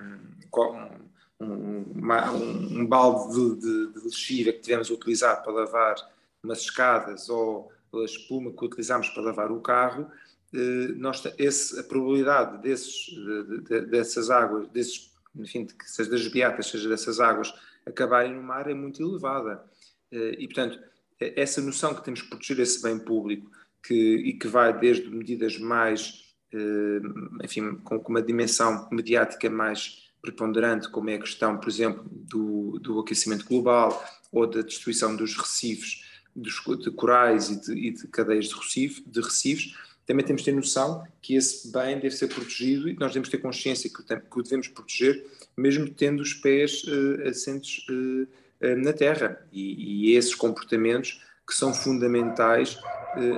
um, 1.40 1.46
um, 1.46 2.80
um 2.80 2.86
balde 2.86 3.34
de, 3.34 3.92
de, 3.92 4.44
de 4.44 4.52
que 4.52 4.60
tivemos 4.60 4.90
a 4.90 4.94
utilizar 4.94 5.42
para 5.42 5.52
lavar 5.52 5.96
umas 6.42 6.60
escadas 6.60 7.28
ou 7.28 7.72
a 7.94 8.04
espuma 8.04 8.52
que 8.52 8.64
utilizamos 8.64 9.08
para 9.08 9.22
lavar 9.22 9.50
o 9.50 9.60
carro, 9.60 10.10
eh, 10.52 10.92
nós, 10.96 11.22
esse, 11.38 11.78
a 11.78 11.84
probabilidade 11.84 12.62
desses, 12.62 13.06
de, 13.06 13.60
de, 13.62 13.80
dessas 13.86 14.30
águas, 14.30 14.68
desses, 14.68 15.12
enfim, 15.34 15.66
seja 15.84 16.10
das 16.10 16.26
beatas, 16.28 16.66
seja 16.66 16.88
dessas 16.88 17.20
águas, 17.20 17.52
acabarem 17.86 18.34
no 18.34 18.42
mar 18.42 18.68
é 18.70 18.74
muito 18.74 19.02
elevada. 19.02 19.64
Eh, 20.10 20.36
e, 20.38 20.46
portanto, 20.46 20.78
essa 21.20 21.60
noção 21.60 21.94
que 21.94 22.04
temos 22.04 22.22
que 22.22 22.28
proteger 22.28 22.60
esse 22.60 22.82
bem 22.82 22.98
público 22.98 23.50
que, 23.82 23.94
e 23.94 24.32
que 24.34 24.48
vai 24.48 24.78
desde 24.78 25.08
medidas 25.10 25.58
mais, 25.58 26.34
eh, 26.52 27.00
enfim, 27.44 27.76
com 27.76 27.96
uma 28.08 28.22
dimensão 28.22 28.88
mediática 28.90 29.48
mais 29.48 30.10
preponderante, 30.20 30.88
como 30.90 31.10
é 31.10 31.14
a 31.14 31.20
questão, 31.20 31.58
por 31.58 31.68
exemplo, 31.68 32.04
do, 32.10 32.78
do 32.78 33.00
aquecimento 33.00 33.46
global 33.46 34.04
ou 34.30 34.46
da 34.46 34.60
destruição 34.60 35.16
dos 35.16 35.36
recifes, 35.36 36.09
de 36.40 36.90
corais 36.90 37.50
e 37.50 37.60
de, 37.60 37.72
e 37.72 37.90
de 37.90 38.06
cadeias 38.08 38.46
de, 38.46 39.02
de 39.06 39.20
recifes, 39.20 39.74
também 40.10 40.24
temos 40.24 40.42
de 40.42 40.46
ter 40.46 40.56
noção 40.56 41.06
que 41.22 41.36
esse 41.36 41.70
bem 41.70 41.94
deve 42.00 42.10
ser 42.10 42.26
protegido 42.26 42.88
e 42.88 42.94
nós 42.94 43.12
devemos 43.12 43.28
ter 43.28 43.38
consciência 43.38 43.88
que, 43.88 44.02
que 44.02 44.40
o 44.40 44.42
devemos 44.42 44.66
proteger, 44.66 45.24
mesmo 45.56 45.88
tendo 45.88 46.20
os 46.20 46.34
pés 46.34 46.82
uh, 46.82 47.28
assentos 47.28 47.86
uh, 47.88 48.22
uh, 48.24 48.76
na 48.76 48.92
terra. 48.92 49.40
E, 49.52 50.10
e, 50.10 50.16
esses 50.16 50.34
comportamentos 50.34 51.22
que 51.46 51.54
são 51.54 51.74
fundamentais 51.74 52.78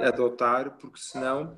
adotar, 0.03 0.77
porque 0.79 0.99
senão, 0.99 1.57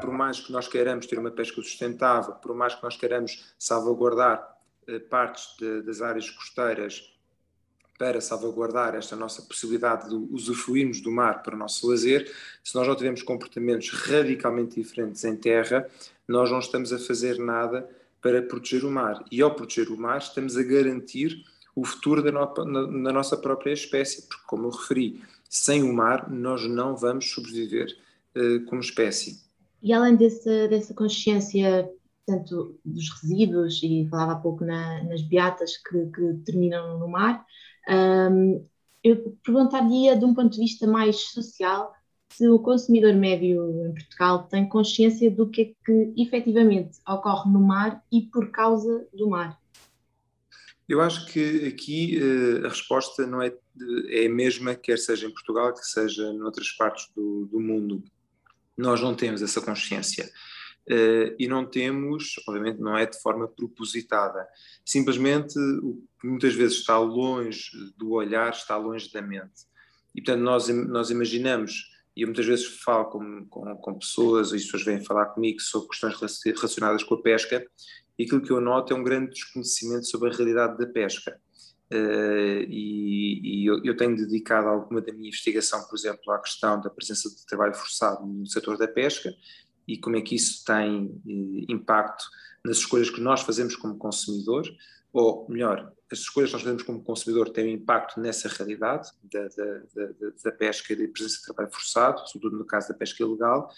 por 0.00 0.10
mais 0.10 0.40
que 0.40 0.50
nós 0.50 0.66
queiramos 0.66 1.06
ter 1.06 1.16
uma 1.20 1.30
pesca 1.30 1.62
sustentável, 1.62 2.34
por 2.34 2.52
mais 2.52 2.74
que 2.74 2.82
nós 2.82 2.96
queiramos 2.96 3.54
salvaguardar 3.56 4.58
partes 5.08 5.54
de, 5.56 5.82
das 5.82 6.02
áreas 6.02 6.28
costeiras 6.30 7.16
para 7.98 8.20
salvaguardar 8.20 8.94
esta 8.94 9.16
nossa 9.16 9.42
possibilidade 9.42 10.08
de 10.08 10.14
usufruirmos 10.14 11.00
do 11.00 11.10
mar 11.10 11.42
para 11.42 11.56
o 11.56 11.58
nosso 11.58 11.90
lazer, 11.90 12.32
se 12.62 12.74
nós 12.76 12.86
não 12.86 12.94
tivermos 12.94 13.22
comportamentos 13.22 13.90
radicalmente 13.90 14.80
diferentes 14.80 15.24
em 15.24 15.34
terra, 15.34 15.86
nós 16.26 16.50
não 16.50 16.60
estamos 16.60 16.92
a 16.92 16.98
fazer 16.98 17.38
nada 17.38 17.88
para 18.22 18.40
proteger 18.40 18.84
o 18.84 18.90
mar. 18.90 19.24
E 19.30 19.42
ao 19.42 19.54
proteger 19.54 19.90
o 19.90 19.96
mar, 19.96 20.18
estamos 20.18 20.56
a 20.56 20.62
garantir 20.62 21.44
o 21.74 21.84
futuro 21.84 22.22
da, 22.22 22.32
no, 22.32 22.86
na, 22.86 23.12
nossa 23.12 23.36
própria 23.36 23.72
espécie, 23.72 24.22
porque, 24.28 24.44
como 24.46 24.66
eu 24.66 24.70
referi, 24.70 25.20
sem 25.48 25.82
o 25.82 25.92
mar 25.92 26.30
nós 26.30 26.68
não 26.68 26.96
vamos 26.96 27.30
sobreviver 27.30 27.96
uh, 28.36 28.64
como 28.66 28.80
espécie. 28.80 29.40
E 29.82 29.92
além 29.92 30.16
desse, 30.16 30.68
dessa 30.68 30.92
consciência, 30.92 31.88
tanto 32.26 32.78
dos 32.84 33.10
resíduos, 33.10 33.80
e 33.82 34.06
falava 34.10 34.32
há 34.32 34.36
pouco 34.36 34.64
na, 34.64 35.04
nas 35.04 35.22
beatas 35.22 35.76
que, 35.76 36.06
que, 36.06 36.34
terminam 36.44 36.98
no 36.98 37.08
mar, 37.08 37.44
um, 37.88 38.66
eu 39.02 39.36
perguntaria 39.44 40.16
de 40.16 40.24
um 40.24 40.34
ponto 40.34 40.50
de 40.50 40.60
vista 40.60 40.86
mais 40.86 41.16
social 41.16 41.92
se 42.30 42.46
o 42.48 42.58
consumidor 42.58 43.14
médio 43.14 43.86
em 43.86 43.94
Portugal 43.94 44.44
tem 44.44 44.68
consciência 44.68 45.30
do 45.30 45.48
que 45.48 45.62
é 45.62 45.64
que 45.84 46.22
efetivamente 46.22 46.98
ocorre 47.08 47.50
no 47.50 47.60
mar 47.60 48.02
e 48.12 48.22
por 48.22 48.50
causa 48.50 49.06
do 49.12 49.30
mar. 49.30 49.58
Eu 50.88 51.00
acho 51.00 51.26
que 51.26 51.66
aqui 51.66 52.18
uh, 52.18 52.66
a 52.66 52.68
resposta 52.68 53.26
não 53.26 53.42
é, 53.42 53.54
é 54.08 54.26
a 54.26 54.30
mesma, 54.30 54.74
quer 54.74 54.98
seja 54.98 55.26
em 55.26 55.30
Portugal, 55.30 55.74
quer 55.74 55.82
seja 55.82 56.32
noutras 56.32 56.70
partes 56.72 57.10
do, 57.14 57.46
do 57.46 57.60
mundo. 57.60 58.02
Nós 58.76 59.00
não 59.00 59.14
temos 59.14 59.42
essa 59.42 59.60
consciência. 59.60 60.30
Uh, 60.90 61.36
e 61.38 61.46
não 61.46 61.66
temos, 61.66 62.34
obviamente, 62.48 62.80
não 62.80 62.96
é 62.96 63.04
de 63.04 63.20
forma 63.20 63.46
propositada. 63.46 64.48
Simplesmente, 64.82 65.58
o 65.82 66.02
que 66.18 66.26
muitas 66.26 66.54
vezes 66.54 66.78
está 66.78 66.98
longe 66.98 67.70
do 67.98 68.12
olhar, 68.12 68.50
está 68.50 68.74
longe 68.78 69.12
da 69.12 69.20
mente. 69.20 69.66
E, 70.14 70.22
portanto, 70.22 70.42
nós, 70.42 70.68
nós 70.68 71.10
imaginamos, 71.10 71.90
e 72.16 72.22
eu 72.22 72.28
muitas 72.28 72.46
vezes 72.46 72.66
falo 72.82 73.04
com, 73.10 73.46
com, 73.50 73.76
com 73.76 73.98
pessoas, 73.98 74.52
e 74.52 74.56
as 74.56 74.64
pessoas 74.64 74.84
vêm 74.84 75.04
falar 75.04 75.26
comigo 75.26 75.60
sobre 75.60 75.88
questões 75.88 76.18
relacionadas 76.18 77.04
com 77.04 77.16
a 77.16 77.22
pesca, 77.22 77.62
e 78.18 78.24
aquilo 78.24 78.40
que 78.40 78.50
eu 78.50 78.60
noto 78.60 78.94
é 78.94 78.96
um 78.96 79.04
grande 79.04 79.32
desconhecimento 79.32 80.06
sobre 80.06 80.30
a 80.30 80.32
realidade 80.32 80.78
da 80.78 80.86
pesca. 80.86 81.38
Uh, 81.92 82.64
e, 82.68 83.40
e 83.62 83.66
eu, 83.66 83.82
eu, 83.84 83.96
tenho 83.96 84.16
dedicado 84.16 84.68
alguma 84.68 85.00
da 85.00 85.12
minha 85.12 85.28
investigação, 85.28 85.82
por 85.86 85.96
exemplo, 85.96 86.32
à 86.32 86.38
questão 86.38 86.80
da 86.80 86.90
presença 86.90 87.28
de 87.30 87.46
trabalho 87.46 87.74
forçado 87.74 88.26
no 88.26 88.46
setor 88.46 88.76
da 88.76 88.88
pesca 88.88 89.30
e 89.88 89.98
como 89.98 90.16
é 90.16 90.20
que 90.20 90.34
isso 90.36 90.62
tem 90.64 91.06
uh, 91.06 91.72
impacto 91.72 92.24
nas 92.64 92.76
escolhas 92.76 93.10
que 93.10 93.20
nós 93.20 93.40
fazemos 93.40 93.74
como 93.74 93.96
consumidor, 93.96 94.64
ou 95.12 95.46
melhor, 95.48 95.92
as 96.12 96.20
escolhas 96.20 96.50
que 96.50 96.56
nós 96.56 96.62
fazemos 96.62 96.82
como 96.82 97.02
consumidor 97.02 97.48
têm 97.48 97.66
um 97.66 97.76
impacto 97.76 98.20
nessa 98.20 98.48
realidade 98.48 99.10
da, 99.24 99.48
da, 99.48 99.78
da, 99.94 100.30
da 100.44 100.52
pesca 100.52 100.92
e 100.92 100.96
da 100.96 101.12
presença 101.12 101.38
de 101.38 101.44
trabalho 101.44 101.72
forçado, 101.72 102.28
sobretudo 102.28 102.58
no 102.58 102.66
caso 102.66 102.88
da 102.88 102.94
pesca 102.94 103.22
ilegal. 103.22 103.70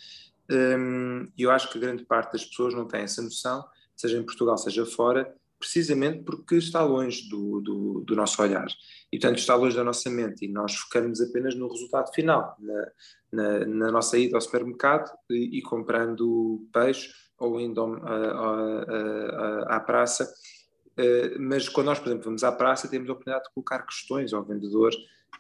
E 1.37 1.43
eu 1.43 1.51
acho 1.51 1.71
que 1.71 1.79
grande 1.79 2.05
parte 2.05 2.33
das 2.33 2.45
pessoas 2.45 2.75
não 2.75 2.87
tem 2.87 3.03
essa 3.03 3.23
noção 3.23 3.65
seja 4.01 4.19
em 4.19 4.25
Portugal, 4.25 4.57
seja 4.57 4.87
fora, 4.87 5.35
precisamente 5.61 6.25
porque 6.25 6.57
está 6.57 6.83
longe 6.83 7.29
do, 7.29 7.61
do, 7.61 8.01
do, 8.01 8.17
nosso 8.17 8.43
olhar. 8.43 8.67
E, 9.13 9.19
portanto, 9.19 9.39
está 9.39 9.55
longe 9.55 9.77
da 9.77 9.85
nossa 9.85 10.09
mente 10.09 10.47
e 10.47 10.49
nós 10.49 10.75
focamos 10.75 11.21
apenas 11.21 11.55
no 11.55 11.69
resultado 11.69 12.13
final, 12.15 12.57
na, 12.59 12.89
na, 13.31 13.67
na 13.67 13.93
nossa 13.93 14.19
ida 14.19 14.37
ao 14.37 14.41
supermercado 14.41 15.11
e, 15.31 15.59
e 15.59 15.63
comprando 15.63 16.67
peixe 16.73 17.11
ou 17.39 17.61
indo 17.61 18.01
à 19.69 19.81
praça. 19.81 20.33
Uh, 20.99 21.41
mas 21.41 21.69
quando 21.69 21.87
nós, 21.87 21.99
por 21.99 22.09
exemplo, 22.09 22.25
vamos 22.25 22.43
à 22.43 22.51
praça, 22.51 22.89
temos 22.89 23.09
a 23.09 23.13
oportunidade 23.13 23.45
de 23.45 23.55
colocar 23.55 23.87
questões 23.87 24.33
ao 24.33 24.45
vendedor 24.45 24.91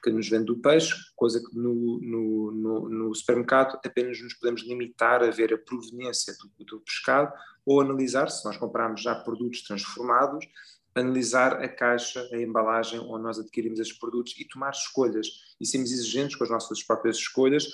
que 0.03 0.11
nos 0.11 0.29
vende 0.29 0.51
o 0.51 0.59
peixe, 0.59 0.95
coisa 1.15 1.41
que 1.41 1.57
no, 1.57 2.01
no, 2.01 2.51
no, 2.53 2.89
no, 2.89 3.15
supermercado 3.15 3.79
apenas 3.85 4.21
nos 4.23 4.35
podemos 4.35 4.63
limitar 4.63 5.23
a 5.23 5.31
ver 5.31 5.53
a 5.53 5.59
proveniência 5.59 6.35
do, 6.35 6.65
do 6.65 6.81
pescado 6.81 7.33
ou 7.67 7.81
analisar, 7.81 8.29
se 8.31 8.45
nós 8.45 8.57
comprarmos 8.57 9.03
já 9.03 9.15
produtos 9.15 9.63
transformados, 9.63 10.47
analisar 10.95 11.63
a 11.63 11.69
caixa, 11.69 12.27
a 12.33 12.37
embalagem 12.37 12.99
onde 13.01 13.23
nós 13.23 13.39
adquirimos 13.39 13.79
esses 13.79 13.97
produtos 13.97 14.35
e 14.39 14.47
tomar 14.47 14.71
escolhas. 14.71 15.27
E 15.61 15.67
sermos 15.67 15.93
exigentes 15.93 16.37
com 16.37 16.45
as 16.45 16.51
nossas 16.51 16.83
próprias 16.83 17.17
escolhas, 17.17 17.69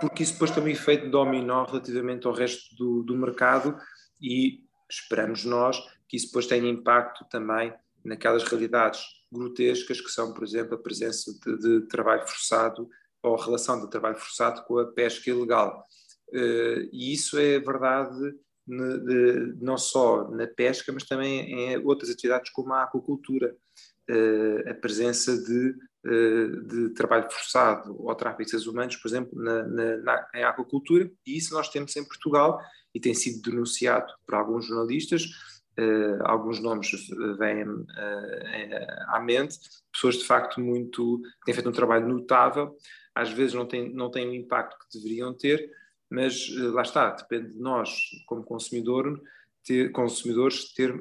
porque 0.00 0.22
isso 0.22 0.34
depois 0.34 0.50
tem 0.50 0.62
um 0.62 0.68
efeito 0.68 1.10
dominó 1.10 1.64
relativamente 1.64 2.26
ao 2.26 2.32
resto 2.32 2.74
do, 2.76 3.02
do 3.02 3.16
mercado 3.16 3.76
e 4.20 4.64
esperamos 4.88 5.44
nós 5.44 5.78
que 6.08 6.16
isso 6.16 6.26
depois 6.26 6.46
tenha 6.46 6.68
impacto 6.68 7.24
também 7.26 7.72
naquelas 8.04 8.44
realidades 8.44 9.02
grotescas 9.34 10.00
que 10.00 10.10
são, 10.10 10.32
por 10.32 10.44
exemplo, 10.44 10.74
a 10.74 10.82
presença 10.82 11.32
de, 11.44 11.58
de 11.58 11.86
trabalho 11.88 12.26
forçado 12.26 12.88
ou 13.22 13.34
a 13.34 13.44
relação 13.44 13.80
do 13.80 13.88
trabalho 13.88 14.16
forçado 14.16 14.62
com 14.64 14.78
a 14.78 14.86
pesca 14.86 15.30
ilegal. 15.30 15.86
Uh, 16.28 16.88
e 16.92 17.12
isso 17.12 17.38
é 17.38 17.58
verdade 17.58 18.34
de, 18.66 19.56
não 19.60 19.76
só 19.76 20.30
na 20.30 20.46
pesca, 20.46 20.92
mas 20.92 21.04
também 21.04 21.40
em 21.52 21.76
outras 21.84 22.10
atividades 22.10 22.50
como 22.50 22.72
a 22.72 22.84
aquacultura. 22.84 23.56
Uh, 24.10 24.70
a 24.70 24.74
presença 24.74 25.34
de, 25.34 25.74
uh, 26.06 26.66
de, 26.66 26.90
trabalho 26.90 27.30
forçado 27.30 27.96
ou 27.98 28.14
tráfico 28.14 28.44
de 28.44 28.50
seres 28.50 28.66
humanos, 28.66 28.96
por 28.96 29.08
exemplo, 29.08 29.30
na, 29.42 29.62
na, 29.62 29.96
na, 29.96 30.28
em 30.34 30.44
aquacultura, 30.44 31.10
e 31.26 31.38
isso 31.38 31.54
nós 31.54 31.70
temos 31.70 31.96
em 31.96 32.04
Portugal 32.04 32.60
e 32.94 33.00
tem 33.00 33.14
sido 33.14 33.40
denunciado 33.40 34.12
por 34.26 34.34
alguns 34.34 34.66
jornalistas 34.66 35.24
alguns 36.24 36.60
nomes 36.60 36.88
vêm 37.38 37.64
uh, 37.64 37.86
à 39.08 39.20
mente, 39.20 39.58
pessoas 39.92 40.16
de 40.16 40.24
facto 40.24 40.60
muito 40.60 41.20
têm 41.44 41.54
feito 41.54 41.68
um 41.68 41.72
trabalho 41.72 42.08
notável, 42.08 42.76
às 43.14 43.30
vezes 43.30 43.54
não 43.54 43.66
têm, 43.66 43.92
não 43.92 44.10
têm 44.10 44.28
o 44.28 44.34
impacto 44.34 44.76
que 44.78 44.98
deveriam 44.98 45.34
ter, 45.34 45.68
mas 46.10 46.48
lá 46.72 46.82
está, 46.82 47.10
depende 47.10 47.52
de 47.52 47.58
nós, 47.58 47.90
como 48.26 48.44
consumidor, 48.44 49.20
ter, 49.64 49.90
consumidores, 49.90 50.72
ter, 50.74 50.94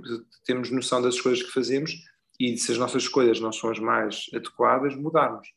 termos 0.46 0.72
noção 0.72 1.02
das 1.02 1.16
escolhas 1.16 1.44
que 1.44 1.52
fazemos 1.52 1.92
e 2.40 2.58
se 2.58 2.72
as 2.72 2.78
nossas 2.78 3.04
escolhas 3.04 3.40
não 3.40 3.52
são 3.52 3.70
as 3.70 3.80
mais 3.80 4.26
adequadas, 4.34 4.96
mudarmos. 4.96 5.48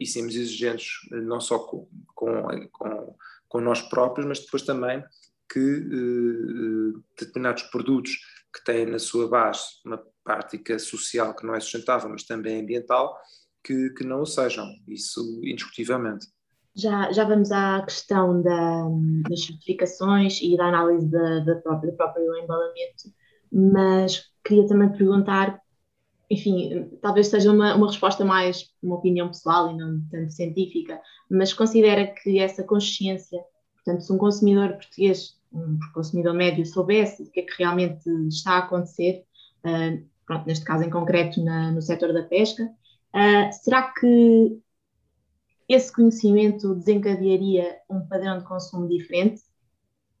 e 0.00 0.06
sermos 0.06 0.34
exigentes 0.34 0.86
não 1.10 1.40
só 1.40 1.58
com, 1.58 1.88
com, 2.14 2.68
com, 2.72 3.16
com 3.48 3.60
nós 3.60 3.82
próprios, 3.82 4.26
mas 4.26 4.40
depois 4.40 4.62
também 4.62 5.04
que 5.52 5.80
determinados 7.18 7.64
produtos 7.64 8.18
que 8.54 8.64
têm 8.64 8.86
na 8.86 8.98
sua 8.98 9.28
base 9.28 9.62
uma 9.84 10.02
prática 10.24 10.78
social 10.78 11.34
que 11.34 11.46
não 11.46 11.54
é 11.54 11.60
sustentável, 11.60 12.08
mas 12.08 12.24
também 12.24 12.60
ambiental, 12.60 13.16
que, 13.64 13.90
que 13.90 14.04
não 14.04 14.22
o 14.22 14.26
sejam, 14.26 14.66
isso 14.86 15.20
indiscutivelmente. 15.44 16.26
Já, 16.76 17.10
já 17.12 17.24
vamos 17.24 17.50
à 17.50 17.82
questão 17.82 18.40
da, 18.40 18.84
das 19.28 19.44
certificações 19.44 20.40
e 20.40 20.56
da 20.56 20.66
análise 20.66 21.10
da, 21.10 21.40
da 21.40 21.56
própria, 21.56 21.90
do 21.90 21.96
próprio 21.96 22.36
embalamento, 22.36 23.12
mas 23.50 24.30
queria 24.44 24.66
também 24.66 24.92
perguntar, 24.92 25.60
enfim, 26.30 26.88
talvez 27.02 27.28
seja 27.28 27.50
uma, 27.50 27.74
uma 27.74 27.88
resposta 27.88 28.24
mais 28.24 28.66
uma 28.82 28.96
opinião 28.96 29.28
pessoal 29.28 29.70
e 29.70 29.76
não 29.76 30.00
tanto 30.10 30.32
científica, 30.32 31.00
mas 31.30 31.52
considera 31.52 32.06
que 32.06 32.38
essa 32.38 32.62
consciência, 32.62 33.40
portanto, 33.74 34.02
se 34.02 34.12
um 34.12 34.18
consumidor 34.18 34.74
português 34.74 35.37
um 35.52 35.78
consumidor 35.92 36.34
médio 36.34 36.64
soubesse 36.66 37.22
o 37.22 37.30
que 37.30 37.40
é 37.40 37.42
que 37.42 37.54
realmente 37.58 38.08
está 38.28 38.52
a 38.52 38.58
acontecer, 38.58 39.24
uh, 39.64 40.06
pronto, 40.26 40.46
neste 40.46 40.64
caso 40.64 40.84
em 40.84 40.90
concreto 40.90 41.42
na, 41.42 41.70
no 41.72 41.82
setor 41.82 42.12
da 42.12 42.22
pesca, 42.22 42.64
uh, 42.64 43.52
será 43.52 43.92
que 43.92 44.60
esse 45.68 45.92
conhecimento 45.92 46.74
desencadearia 46.74 47.76
um 47.90 48.00
padrão 48.00 48.38
de 48.38 48.44
consumo 48.44 48.88
diferente? 48.88 49.42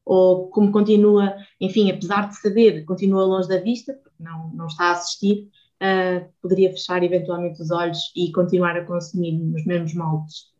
Ou 0.04 0.48
como 0.48 0.72
continua, 0.72 1.34
enfim, 1.60 1.90
apesar 1.90 2.28
de 2.28 2.38
saber, 2.38 2.84
continua 2.84 3.24
longe 3.24 3.48
da 3.48 3.60
vista, 3.60 3.92
porque 3.94 4.22
não, 4.22 4.50
não 4.54 4.66
está 4.66 4.84
a 4.84 4.92
assistir, 4.92 5.48
uh, 5.82 6.28
poderia 6.40 6.70
fechar 6.70 7.02
eventualmente 7.02 7.60
os 7.62 7.70
olhos 7.70 8.12
e 8.16 8.32
continuar 8.32 8.76
a 8.76 8.84
consumir 8.84 9.32
nos 9.32 9.64
mesmos 9.64 9.94
moldes? 9.94 10.52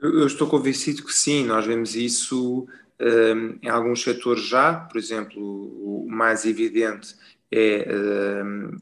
Eu, 0.00 0.26
estou 0.26 0.46
convencido 0.46 1.04
que 1.04 1.12
sim, 1.12 1.44
nós 1.44 1.66
vemos 1.66 1.96
isso 1.96 2.66
em 3.00 3.68
alguns 3.68 4.02
setores 4.02 4.44
já, 4.44 4.74
por 4.74 4.98
exemplo, 4.98 5.40
o 5.40 6.06
mais 6.10 6.44
evidente 6.44 7.14
é 7.50 7.84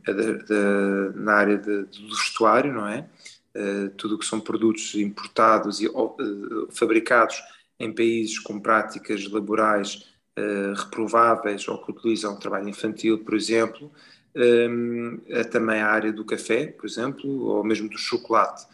de, 0.06 1.18
na 1.20 1.34
área 1.34 1.58
do 1.58 2.08
vestuário, 2.08 2.72
não 2.72 2.86
é? 2.86 3.08
Uh, 3.56 3.88
tudo 3.96 4.16
o 4.16 4.18
que 4.18 4.26
são 4.26 4.38
produtos 4.38 4.94
importados 4.96 5.80
e 5.80 5.88
uh, 5.88 6.68
fabricados 6.70 7.42
em 7.80 7.90
países 7.90 8.38
com 8.38 8.60
práticas 8.60 9.26
laborais 9.30 10.04
uh, 10.38 10.74
reprováveis 10.76 11.66
ou 11.66 11.82
que 11.82 11.90
utilizam 11.90 12.38
trabalho 12.38 12.68
infantil, 12.68 13.24
por 13.24 13.34
exemplo, 13.34 13.90
é 15.28 15.44
também 15.44 15.80
a 15.80 15.88
área 15.88 16.12
do 16.12 16.22
café, 16.22 16.66
por 16.66 16.84
exemplo, 16.84 17.46
ou 17.46 17.64
mesmo 17.64 17.88
do 17.88 17.96
chocolate. 17.96 18.66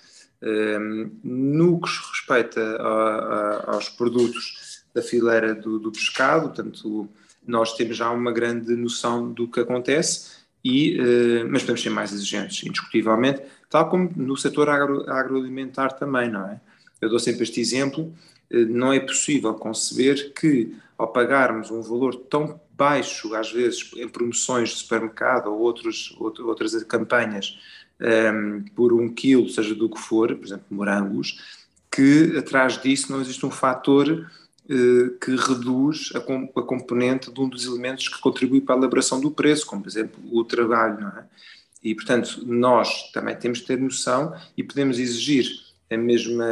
no 1.22 1.80
que 1.80 1.88
respeita 1.88 2.60
a, 2.80 2.88
a, 2.88 3.74
aos 3.74 3.88
produtos 3.88 4.71
da 4.94 5.02
fileira 5.02 5.54
do, 5.54 5.78
do 5.78 5.90
pescado, 5.90 6.48
portanto, 6.48 7.08
nós 7.46 7.74
temos 7.74 7.96
já 7.96 8.10
uma 8.10 8.32
grande 8.32 8.74
noção 8.76 9.32
do 9.32 9.48
que 9.48 9.60
acontece, 9.60 10.42
e, 10.64 10.98
uh, 11.00 11.48
mas 11.50 11.62
podemos 11.62 11.82
ser 11.82 11.90
mais 11.90 12.12
exigentes, 12.12 12.64
indiscutivelmente, 12.64 13.42
tal 13.68 13.88
como 13.88 14.10
no 14.14 14.36
setor 14.36 14.68
agro, 14.68 15.10
agroalimentar 15.10 15.92
também, 15.98 16.30
não 16.30 16.46
é? 16.46 16.60
eu 17.02 17.08
dou 17.08 17.18
sempre 17.18 17.42
este 17.42 17.60
exemplo, 17.60 18.14
eh, 18.48 18.64
não 18.64 18.92
é 18.92 19.00
possível 19.00 19.52
conceber 19.54 20.32
que, 20.32 20.72
ao 20.96 21.08
pagarmos 21.08 21.70
um 21.70 21.82
valor 21.82 22.14
tão 22.14 22.60
baixo, 22.74 23.34
às 23.34 23.50
vezes 23.50 23.90
em 23.96 24.08
promoções 24.08 24.70
de 24.70 24.76
supermercado 24.76 25.48
ou 25.48 25.58
outros, 25.58 26.16
outras 26.18 26.80
campanhas, 26.84 27.58
um, 28.00 28.06
ehm, 28.06 28.64
por 28.74 28.92
um 28.92 29.08
quilo, 29.08 29.48
seja 29.48 29.74
do 29.74 29.90
que 29.90 29.98
for, 29.98 30.34
por 30.36 30.46
exemplo, 30.46 30.64
morangos, 30.70 31.40
que 31.90 32.36
atrás 32.38 32.80
disso 32.80 33.10
não 33.10 33.20
existe 33.20 33.44
um 33.44 33.50
fator 33.50 34.08
uh, 34.08 34.26
que 35.20 35.34
reduz 35.34 36.10
a, 36.14 36.18
a, 36.18 36.62
componente 36.62 37.32
de 37.32 37.40
um 37.40 37.48
dos 37.48 37.66
elementos 37.66 38.08
que 38.08 38.20
contribui 38.20 38.60
para 38.60 38.76
a 38.76 38.78
elaboração 38.78 39.20
do 39.20 39.30
preço, 39.30 39.66
como 39.66 39.82
por 39.82 39.88
exemplo 39.88 40.20
o 40.30 40.44
trabalho, 40.44 41.00
não 41.00 41.08
é? 41.08 41.24
E 41.82 41.94
portanto 41.94 42.42
nós 42.46 43.10
também 43.12 43.34
temos 43.36 43.60
que 43.60 43.66
ter 43.66 43.78
noção 43.78 44.32
e 44.56 44.62
podemos 44.62 44.98
exigir 44.98 45.46
a 45.90 45.96
mesma, 45.96 46.46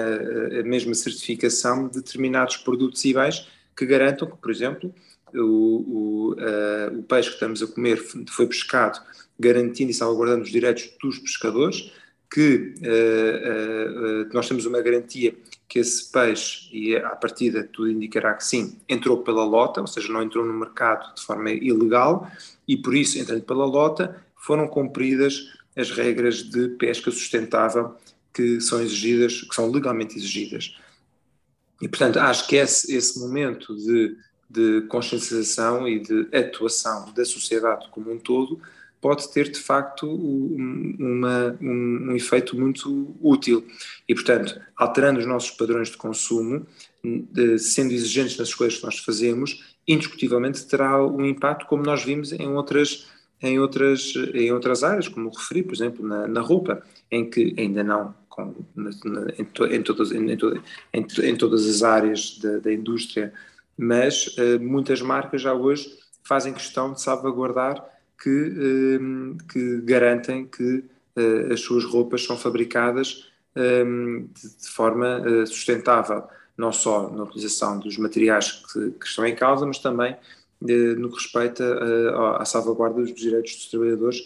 a 0.60 0.62
mesma 0.64 0.94
certificação 0.94 1.88
de 1.88 1.94
determinados 1.94 2.56
produtos 2.56 3.04
e 3.04 3.14
bens 3.14 3.48
que 3.76 3.86
garantam 3.86 4.28
que, 4.28 4.36
por 4.36 4.50
exemplo, 4.50 4.94
o, 5.34 5.38
o, 5.38 6.32
uh, 6.32 6.98
o 6.98 7.02
peixe 7.02 7.28
que 7.28 7.34
estamos 7.34 7.62
a 7.62 7.66
comer 7.66 7.96
foi 8.28 8.46
pescado 8.46 9.00
garantindo 9.38 9.90
e 9.90 9.94
salvaguardando 9.94 10.42
os 10.42 10.50
direitos 10.50 10.90
dos 11.00 11.18
pescadores, 11.18 11.90
que 12.30 12.74
uh, 12.82 14.28
uh, 14.28 14.34
nós 14.34 14.46
temos 14.46 14.66
uma 14.66 14.82
garantia 14.82 15.34
que 15.70 15.78
esse 15.78 16.10
peixe, 16.10 16.68
e 16.72 16.96
à 16.96 17.10
partida 17.10 17.62
tudo 17.62 17.92
indicará 17.92 18.34
que 18.34 18.44
sim, 18.44 18.76
entrou 18.88 19.18
pela 19.18 19.44
lota, 19.44 19.80
ou 19.80 19.86
seja, 19.86 20.12
não 20.12 20.20
entrou 20.20 20.44
no 20.44 20.52
mercado 20.52 21.14
de 21.14 21.22
forma 21.22 21.48
ilegal, 21.52 22.28
e 22.66 22.76
por 22.76 22.92
isso, 22.92 23.20
entrando 23.20 23.42
pela 23.42 23.64
lota, 23.64 24.20
foram 24.34 24.66
cumpridas 24.66 25.52
as 25.76 25.92
regras 25.92 26.42
de 26.42 26.70
pesca 26.70 27.12
sustentável 27.12 27.94
que 28.34 28.60
são 28.60 28.82
exigidas, 28.82 29.42
que 29.42 29.54
são 29.54 29.70
legalmente 29.70 30.16
exigidas. 30.16 30.76
E, 31.80 31.88
portanto, 31.88 32.18
acho 32.18 32.48
que 32.48 32.56
esse, 32.56 32.92
esse 32.92 33.20
momento 33.20 33.76
de, 33.76 34.16
de 34.50 34.80
consciencialização 34.88 35.86
e 35.86 36.00
de 36.00 36.36
atuação 36.36 37.12
da 37.12 37.24
sociedade 37.24 37.88
como 37.92 38.12
um 38.12 38.18
todo 38.18 38.60
pode 39.00 39.32
ter, 39.32 39.50
de 39.50 39.58
facto, 39.58 40.06
um, 40.06 40.96
uma, 40.98 41.56
um, 41.60 42.10
um, 42.10 42.16
efeito 42.16 42.58
muito 42.58 43.16
útil. 43.20 43.66
E, 44.08 44.14
portanto, 44.14 44.60
alterando 44.76 45.20
os 45.20 45.26
nossos 45.26 45.50
padrões 45.50 45.88
de 45.88 45.96
consumo, 45.96 46.66
sendo 47.58 47.92
exigentes 47.92 48.36
nas 48.36 48.52
coisas 48.52 48.78
que 48.78 48.84
nós 48.84 48.98
fazemos, 48.98 49.74
indiscutivelmente 49.88 50.66
terá 50.66 51.04
um 51.04 51.24
impacto, 51.24 51.66
como 51.66 51.82
nós 51.82 52.04
vimos 52.04 52.32
em 52.32 52.48
outras, 52.48 53.08
em 53.42 53.58
outras, 53.58 54.12
em 54.34 54.52
outras 54.52 54.84
áreas, 54.84 55.08
como 55.08 55.30
referi, 55.30 55.62
por 55.62 55.74
exemplo, 55.74 56.06
na, 56.06 56.28
na 56.28 56.40
roupa, 56.40 56.82
em 57.10 57.28
que 57.28 57.54
ainda 57.58 57.82
não 57.82 58.14
com, 58.28 58.54
na, 58.74 58.90
em, 59.38 59.44
to, 59.44 59.66
em, 59.66 59.82
todas, 59.82 60.12
em, 60.12 60.26
em, 60.92 61.36
todas 61.36 61.66
as 61.66 61.82
áreas 61.82 62.38
da, 62.38 62.58
da 62.58 62.72
indústria, 62.72 63.32
mas 63.76 64.28
uh, 64.36 64.60
muitas 64.60 65.00
marcas 65.02 65.42
já 65.42 65.52
hoje 65.52 65.90
fazem 66.22 66.52
questão 66.52 66.92
de 66.92 67.00
salvaguardar 67.00 67.84
que, 68.22 68.30
uh, 68.30 69.36
que 69.50 69.80
garantem 69.82 70.46
que 70.46 70.84
uh, 71.16 71.52
as 71.52 71.60
suas 71.60 71.84
roupas 71.84 72.24
são 72.24 72.36
fabricadas 72.36 73.26
de, 73.52 74.58
de, 74.58 74.68
forma 74.68 75.44
sustentável, 75.44 76.22
não 76.56 76.70
só 76.70 77.10
na 77.10 77.24
utilização 77.24 77.80
dos 77.80 77.98
materiais 77.98 78.62
que, 78.72 78.92
que 78.92 79.06
estão 79.06 79.26
em 79.26 79.34
causa, 79.34 79.66
mas 79.66 79.80
também 79.80 80.16
no 80.60 81.08
que 81.10 81.16
respeita 81.16 81.64
à 82.38 82.44
salvaguarda 82.44 83.00
dos 83.00 83.12
direitos 83.12 83.56
dos 83.56 83.68
trabalhadores 83.68 84.22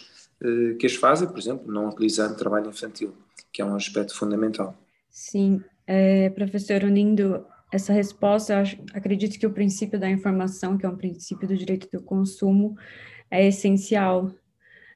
que 0.79 0.85
as 0.85 0.93
fazem, 0.93 1.27
por 1.27 1.39
exemplo, 1.39 1.73
não 1.73 1.89
utilizando 1.89 2.37
trabalho 2.37 2.69
infantil 2.69 3.15
que 3.55 3.61
é 3.61 3.65
um 3.65 3.75
aspecto 3.75 4.13
fundamental. 4.13 4.75
Sim, 5.09 5.61
é, 5.87 6.29
professor, 6.31 6.83
unindo 6.83 7.45
essa 7.71 7.93
resposta, 7.93 8.61
acredito 8.93 9.39
que 9.39 9.47
o 9.47 9.53
princípio 9.53 9.97
da 9.97 10.09
informação, 10.09 10.77
que 10.77 10.85
é 10.85 10.89
um 10.89 10.97
princípio 10.97 11.47
do 11.47 11.55
direito 11.55 11.87
do 11.89 12.03
consumo, 12.03 12.75
é 13.29 13.47
essencial 13.47 14.31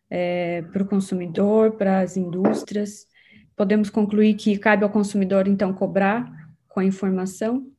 é, 0.09 0.61
para 0.63 0.83
o 0.83 0.87
consumidor, 0.87 1.73
para 1.73 2.01
as 2.01 2.17
indústrias. 2.17 3.07
Podemos 3.55 3.89
concluir 3.89 4.35
que 4.35 4.57
cabe 4.57 4.83
ao 4.83 4.89
consumidor, 4.89 5.47
então, 5.47 5.73
cobrar 5.73 6.31
com 6.67 6.79
a 6.79 6.85
informação? 6.85 7.69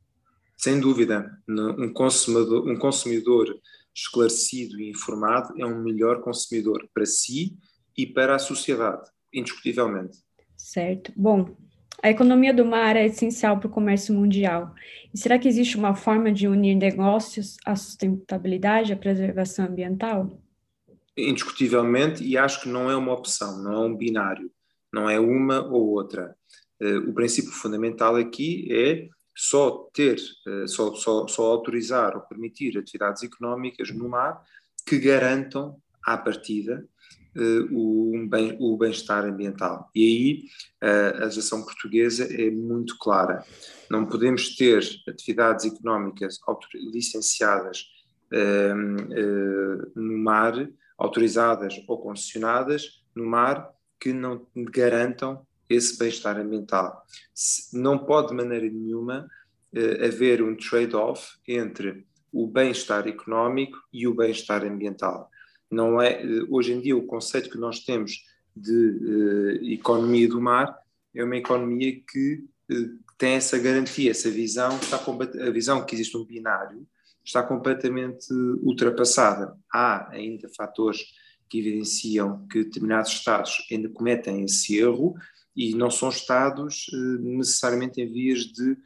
Sem 0.56 0.78
dúvida. 0.78 1.30
Um 1.48 1.92
consumidor, 1.92 2.68
um 2.68 2.76
consumidor 2.76 3.58
esclarecido 3.94 4.78
e 4.78 4.90
informado 4.90 5.54
é 5.58 5.64
um 5.64 5.82
melhor 5.82 6.20
consumidor 6.20 6.88
para 6.92 7.06
si 7.06 7.56
e 7.96 8.06
para 8.06 8.36
a 8.36 8.38
sociedade, 8.38 9.08
indiscutivelmente. 9.32 10.18
Certo. 10.56 11.12
Bom, 11.16 11.56
a 12.02 12.10
economia 12.10 12.52
do 12.54 12.64
mar 12.64 12.96
é 12.96 13.06
essencial 13.06 13.58
para 13.58 13.68
o 13.68 13.70
comércio 13.70 14.14
mundial. 14.14 14.74
E 15.12 15.18
será 15.18 15.38
que 15.38 15.48
existe 15.48 15.76
uma 15.76 15.94
forma 15.94 16.32
de 16.32 16.46
unir 16.46 16.74
negócios 16.74 17.56
à 17.64 17.74
sustentabilidade, 17.74 18.92
à 18.92 18.96
preservação 18.96 19.66
ambiental? 19.66 20.30
Indiscutivelmente, 21.16 22.24
e 22.24 22.38
acho 22.38 22.62
que 22.62 22.68
não 22.68 22.90
é 22.90 22.96
uma 22.96 23.12
opção, 23.12 23.62
não 23.62 23.72
é 23.72 23.78
um 23.78 23.96
binário, 23.96 24.50
não 24.92 25.08
é 25.08 25.18
uma 25.18 25.62
ou 25.66 25.88
outra. 25.88 26.34
Eh, 26.80 26.98
o 26.98 27.12
princípio 27.12 27.52
fundamental 27.52 28.16
aqui 28.16 28.66
é 28.72 29.08
só 29.36 29.88
ter, 29.92 30.16
eh, 30.46 30.66
só, 30.66 30.94
só, 30.94 31.26
só 31.28 31.44
autorizar 31.44 32.16
ou 32.16 32.22
permitir 32.22 32.76
atividades 32.78 33.22
económicas 33.22 33.90
no 33.90 34.08
mar 34.08 34.42
que 34.86 34.98
garantam, 34.98 35.76
à 36.02 36.16
partida, 36.16 36.84
uh, 37.36 37.78
o, 37.78 38.26
bem, 38.26 38.58
bem-estar 38.78 39.24
ambiental. 39.24 39.90
E 39.94 40.02
aí 40.80 41.20
a 41.20 41.24
legislação 41.24 41.62
portuguesa 41.62 42.24
é 42.24 42.50
muito 42.50 42.96
clara. 42.98 43.44
Não 43.90 44.06
podemos 44.06 44.56
ter 44.56 44.82
atividades 45.06 45.66
económicas 45.66 46.38
licenciadas 46.74 47.84
no 49.94 50.18
mar, 50.18 50.54
autorizadas 51.00 51.82
ou 51.88 51.98
concessionadas 51.98 53.02
no 53.14 53.26
mar, 53.26 53.70
que 53.98 54.12
não 54.12 54.46
garantam 54.54 55.44
esse 55.68 55.98
bem-estar 55.98 56.38
ambiental. 56.38 57.04
Não 57.72 57.98
pode 57.98 58.28
de 58.28 58.34
maneira 58.34 58.68
nenhuma 58.68 59.28
haver 60.04 60.42
um 60.42 60.56
trade-off 60.56 61.38
entre 61.46 62.06
o 62.32 62.46
bem-estar 62.46 63.06
económico 63.08 63.76
e 63.92 64.06
o 64.06 64.14
bem-estar 64.14 64.64
ambiental 64.64 65.30
não 65.70 66.02
é 66.02 66.20
hoje 66.48 66.72
em 66.72 66.80
dia 66.80 66.96
o 66.96 67.06
conceito 67.06 67.48
que 67.48 67.58
nós 67.58 67.80
temos 67.80 68.26
de 68.56 68.72
uh, 68.72 69.64
economia 69.72 70.28
do 70.28 70.40
mar 70.40 70.76
é 71.14 71.22
uma 71.22 71.36
economia 71.36 71.92
que 71.92 72.44
tem 73.18 73.32
essa 73.32 73.58
garantia, 73.58 74.12
essa 74.12 74.30
visão, 74.30 74.76
está 74.76 74.96
a 74.96 75.50
visão 75.50 75.84
que 75.84 75.94
existe 75.94 76.16
um 76.16 76.24
binário 76.24 76.86
está 77.24 77.42
completamente 77.42 78.32
ultrapassada. 78.62 79.56
Há 79.72 80.10
ainda 80.10 80.48
fatores 80.48 81.00
que 81.48 81.58
evidenciam 81.58 82.46
que 82.48 82.64
determinados 82.64 83.12
Estados 83.12 83.66
ainda 83.70 83.88
cometem 83.88 84.44
esse 84.44 84.78
erro 84.78 85.14
e 85.54 85.74
não 85.74 85.90
são 85.90 86.08
Estados 86.08 86.86
uh, 86.92 87.18
necessariamente 87.20 88.00
em 88.00 88.10
vias 88.10 88.44
de 88.44 88.76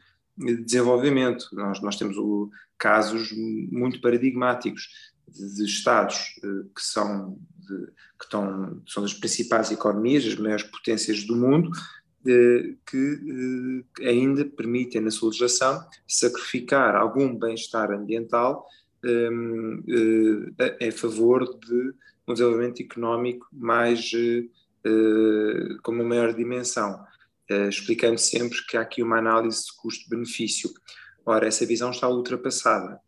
desenvolvimento. 0.63 1.47
Nós, 1.53 1.81
nós 1.81 1.95
temos 1.95 2.17
casos 2.77 3.31
muito 3.71 4.01
paradigmáticos 4.01 4.89
de, 5.27 5.55
de 5.55 5.63
Estados 5.65 6.35
uh, 6.43 6.69
que 6.75 6.81
são 6.81 7.37
de, 7.59 7.85
que 8.17 8.25
estão, 8.25 8.81
são 8.87 9.03
das 9.03 9.13
principais 9.13 9.71
economias, 9.71 10.25
as 10.25 10.35
maiores 10.35 10.63
potências 10.63 11.23
do 11.23 11.35
mundo, 11.35 11.69
que 12.85 12.97
uh, 12.97 14.05
ainda 14.07 14.43
permitem 14.45 15.01
na 15.01 15.11
sua 15.11 15.29
legislação 15.29 15.85
sacrificar 16.07 16.95
algum 16.95 17.35
bem-estar 17.37 17.91
ambiental 17.91 18.65
a, 19.03 20.87
a, 20.87 20.91
favor 20.91 21.43
de 21.59 21.93
um 22.27 22.33
desenvolvimento 22.33 22.81
económico 22.81 23.47
mais 23.53 24.09
com 25.83 25.91
uma 25.91 26.03
maior 26.03 26.33
dimensão, 26.33 27.05
explicando 27.69 28.17
sempre 28.17 28.57
que 28.65 28.77
há 28.77 28.81
aqui 28.81 29.03
uma 29.03 29.19
análise 29.19 29.65
de 29.65 29.75
custo-benefício. 29.79 30.71
Ora, 31.23 31.47
essa 31.47 31.67
visão 31.67 31.91
está 31.91 32.09
ultrapassada 32.09 32.99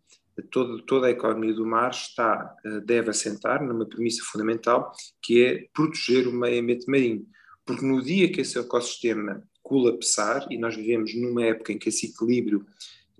todo, 0.43 0.82
toda 0.84 1.08
a 1.08 1.12
economia 1.12 1.53
do 1.53 1.65
mar 1.65 1.91
está, 1.91 2.56
eh, 2.65 2.80
deve 2.82 3.10
assentar 3.10 3.63
numa 3.63 3.86
premissa 3.86 4.23
fundamental 4.23 4.91
que 5.21 5.43
é 5.43 5.67
proteger 5.73 6.27
o 6.27 6.34
meio 6.34 6.62
ambiente 6.62 6.89
marinho. 6.89 7.25
Porque 7.67 7.86
no 7.86 8.01
dia 8.01 8.32
que 8.32 8.41
esse 8.41 8.58
ecossistema 8.58 9.43
colapsar, 9.62 10.47
e 10.49 10.58
nós 10.58 10.75
vivemos 10.75 11.13
numa 11.13 11.43
época 11.43 11.73
em 11.73 11.77
que 11.77 11.89
esse 11.89 12.08
equilíbrio 12.08 12.65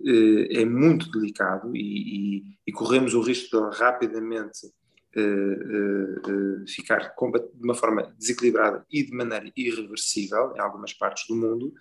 eh, 0.04 0.62
é 0.62 0.64
muito 0.64 1.10
delicado 1.10 1.76
e, 1.76 1.80
e, 1.80 2.44
e, 2.66 2.72
corremos 2.72 3.12
o 3.14 3.20
risco 3.20 3.70
de 3.70 3.76
rapidamente 3.76 4.66
eh, 5.14 5.20
eh, 5.20 6.30
eh 6.30 6.64
ficar 6.66 7.14
de 7.16 7.64
uma 7.64 7.74
forma 7.74 8.14
desequilibrada 8.18 8.86
e 8.90 9.02
de 9.02 9.12
maneira 9.12 9.50
irreversível 9.56 10.52
em 10.54 10.60
algumas 10.60 10.92
partes 10.92 11.26
do 11.26 11.34
mundo, 11.34 11.74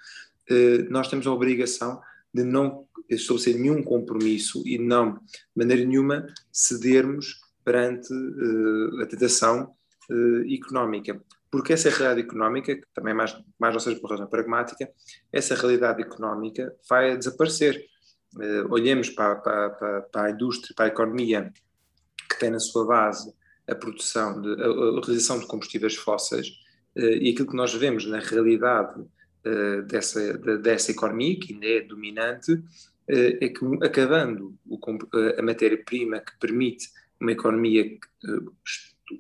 eh, 0.50 0.88
nós 0.90 1.08
temos 1.08 1.28
a 1.28 1.32
obrigação 1.32 2.02
de 2.34 2.44
não 2.44 2.88
estabelecer 3.10 3.56
nenhum 3.56 3.84
compromisso 3.84 4.64
e 4.66 4.78
não, 4.78 5.14
de 5.14 5.56
maneira 5.56 5.86
nenhuma, 5.86 6.26
cedermos 6.52 7.42
perante 7.64 8.14
uh, 8.14 9.02
a 9.02 9.06
tentação 9.06 9.74
económica. 10.50 11.22
Porque 11.58 11.74
essa 11.74 11.90
realidade 11.90 12.22
económica, 12.22 12.76
que 12.76 12.84
também 12.94 13.16
mais, 13.16 13.36
mais 13.58 13.74
ou 13.74 13.80
seja 13.80 14.00
por 14.00 14.12
razão 14.12 14.28
pragmática, 14.28 14.88
essa 15.34 15.56
realidade 15.56 16.04
económica 16.04 16.72
vai 16.88 17.18
desaparecer. 17.18 17.84
Uh, 18.36 18.72
olhemos 18.72 19.10
para, 19.10 19.36
para, 19.38 19.70
para, 19.72 20.02
para, 20.04 20.24
a 20.28 20.30
indústria, 20.30 20.76
para 20.76 20.86
a 20.86 20.90
economia 20.90 21.52
que 22.30 22.40
tem 22.40 22.52
na 22.52 22.60
sua 22.60 22.86
base 22.86 23.34
a 23.68 23.74
produção, 23.74 24.40
de, 24.40 24.50
a, 24.50 24.68
a 24.68 25.02
realização 25.04 25.40
de 25.40 25.48
combustíveis 25.48 25.96
fósseis, 25.96 26.48
uh, 26.96 27.02
e 27.02 27.32
aquilo 27.32 27.50
que 27.50 27.56
nós 27.56 27.74
vemos 27.74 28.06
na 28.06 28.20
realidade 28.20 29.02
uh, 29.02 29.82
dessa, 29.88 30.38
de, 30.38 30.60
dessa 30.60 30.92
economia, 30.92 31.40
que 31.40 31.54
ainda 31.54 31.66
é 31.66 31.82
dominante, 31.82 32.62
é 33.10 33.48
que 33.48 33.66
acabando 33.82 34.54
o, 34.68 34.78
a 35.40 35.42
matéria-prima 35.42 36.20
que 36.20 36.38
permite 36.40 36.90
uma 37.22 37.32
economia 37.32 37.98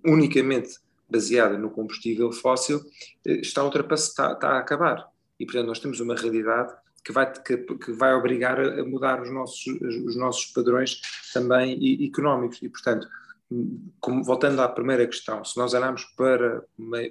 unicamente 0.06 0.78
baseada 1.10 1.58
no 1.58 1.70
combustível 1.70 2.32
fóssil 2.32 2.82
eh, 3.26 3.40
está, 3.42 3.68
está, 3.94 4.34
está 4.34 4.50
a 4.50 4.60
acabar. 4.60 5.08
E, 5.40 5.46
portanto, 5.46 5.68
nós 5.68 5.80
temos 5.80 6.00
uma 6.00 6.16
realidade 6.16 6.74
que 7.04 7.12
vai, 7.12 7.32
que, 7.32 7.58
que 7.58 7.92
vai 7.94 8.14
obrigar 8.14 8.60
a 8.60 8.84
mudar 8.84 9.22
os 9.22 9.32
nossos, 9.32 9.66
os 9.66 10.16
nossos 10.16 10.48
padrões 10.48 11.00
também 11.34 12.06
económicos. 12.06 12.62
E, 12.62 12.70
portanto, 12.70 13.08
como, 14.00 14.24
voltando 14.24 14.62
à 14.62 14.68
primeira 14.68 15.08
questão, 15.08 15.44
se 15.46 15.58
nós 15.58 15.74
olharmos 15.74 16.04
para 16.18 16.64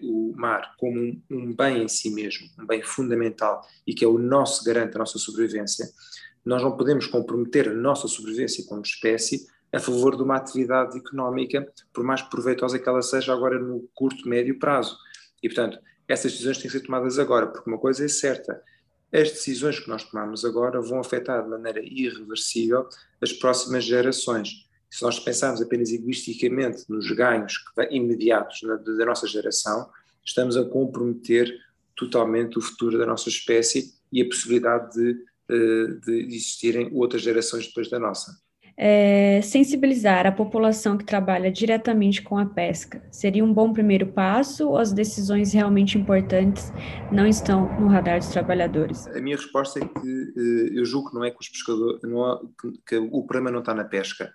o 0.03 0.35
mar 0.37 0.75
como 0.79 1.01
um, 1.01 1.23
um, 1.31 1.55
bem 1.55 1.83
em 1.83 1.89
si 1.89 2.11
mesmo, 2.11 2.47
um 2.59 2.67
bem 2.67 2.83
fundamental 2.83 3.67
e 3.87 3.95
que 3.95 4.05
é 4.05 4.09
o 4.09 4.19
nosso 4.19 4.63
garante 4.65 4.97
a 4.97 4.99
nossa 4.99 5.19
sobrevivência, 5.19 5.89
nós 6.45 6.63
não 6.63 6.77
podemos 6.77 7.07
comprometer 7.07 7.69
a 7.69 7.75
nossa 7.75 8.07
sobrevivência 8.07 8.65
como 8.67 8.83
espécie 8.83 9.47
a 9.73 9.81
favor 9.81 10.17
de 10.17 10.23
uma 10.23 10.37
atividade 10.37 10.97
económica, 10.97 11.67
por 11.93 12.05
mais 12.05 12.23
proveitosa 12.23 12.79
que 12.79 12.89
ela 12.89 13.03
seja 13.03 13.33
agora 13.33 13.59
no 13.59 13.89
curto, 13.95 14.29
médio 14.29 14.59
prazo. 14.59 14.97
E, 15.43 15.49
portanto, 15.49 15.79
essas 16.09 16.33
decisões 16.33 16.59
têm 16.59 16.71
que 16.71 16.79
ser 16.79 16.85
tomadas 16.85 17.19
agora, 17.19 17.47
porque 17.47 17.69
uma 17.69 17.79
coisa 17.79 18.05
é 18.05 18.09
certa, 18.09 18.63
as 19.13 19.31
decisões 19.31 19.79
que 19.79 19.89
nós 19.89 20.05
tomamos 20.05 20.45
agora 20.45 20.81
vão 20.81 21.01
afetar 21.01 21.43
de 21.43 21.49
maneira 21.49 21.81
irreversível 21.81 22.89
as 23.21 23.33
próximas 23.33 23.85
gerações. 23.85 24.67
Se 24.91 25.03
nós 25.03 25.19
pensarmos 25.19 25.61
apenas 25.61 25.91
egoisticamente 25.91 26.85
nos 26.89 27.11
ganhos 27.13 27.55
imediatos 27.91 28.61
da 28.63 29.07
nossa 29.07 29.27
geração, 29.27 29.89
estamos 30.25 30.57
a 30.57 30.65
comprometer 30.65 31.53
totalmente 31.95 32.59
o 32.59 32.61
futuro 32.61 32.99
da 32.99 33.07
nossa 33.07 33.29
espécie 33.29 33.95
e 34.13 34.23
a 34.23 34.27
possibilidade 34.27 34.95
de, 34.95 35.25
eh, 35.49 35.87
de 36.05 36.27
existirem 36.27 36.91
outras 36.93 37.23
gerações 37.23 37.67
depois 37.67 37.89
da 37.89 37.99
nossa 37.99 38.46
é, 38.79 39.41
sensibilizar 39.43 40.27
a 40.27 40.33
população 40.33 40.99
que 40.99 41.05
trabalha 41.05 41.51
diretamente 41.51 42.21
com 42.21 42.37
a 42.37 42.45
pesca 42.45 43.03
seria 43.11 43.43
um 43.43 43.53
bom 43.53 43.73
primeiro 43.73 44.07
passo 44.09 44.69
ou 44.69 44.77
as 44.77 44.93
decisões 44.93 45.55
realmente 45.55 45.97
importantes 45.97 46.71
não 47.11 47.27
estão 47.27 47.81
no 47.81 47.89
radar 47.89 48.19
dos 48.19 48.29
trabalhadores? 48.29 49.07
A 49.09 49.21
minha 49.21 49.37
resposta 49.37 49.81
é 49.81 49.87
que 49.87 50.33
eh, 50.37 50.79
eu 50.79 50.85
julgo 50.85 51.09
que 51.09 51.15
não 51.15 51.25
é 51.25 51.31
que 51.31 51.41
os 51.41 51.49
pescadores, 51.49 52.03
não 52.03 52.53
que, 52.87 52.97
o 52.99 53.23
problema 53.25 53.51
não 53.51 53.61
está 53.61 53.73
na 53.73 53.85
pesca 53.85 54.31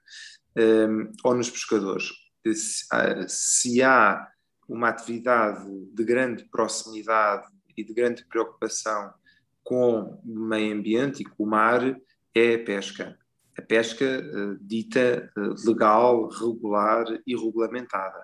um, 0.58 0.62
ehm, 0.62 1.12
ou 1.23 1.36
nos 1.36 1.49
pescadores. 1.49 2.10
Se, 2.43 2.86
se 3.27 3.84
há 3.84 4.27
uma 4.67 4.89
atividade 4.89 5.67
de 5.93 6.04
grande 6.04 6.45
proximidade 6.45 7.45
e 7.77 7.84
de 7.84 7.93
grande 7.93 8.25
preocupação 8.25 9.13
com 9.63 10.19
o 10.25 10.39
meio 10.39 10.75
ambiente 10.75 11.21
e 11.21 11.25
com 11.25 11.43
o 11.43 11.47
mar, 11.47 11.95
é 12.34 12.56
a 12.56 12.63
pesca 12.63 13.17
a 13.62 13.63
pesca 13.63 14.06
uh, 14.06 14.58
dita 14.60 15.32
uh, 15.38 15.69
legal, 15.69 16.28
regular 16.28 17.06
e 17.28 17.36
regulamentada. 17.36 18.24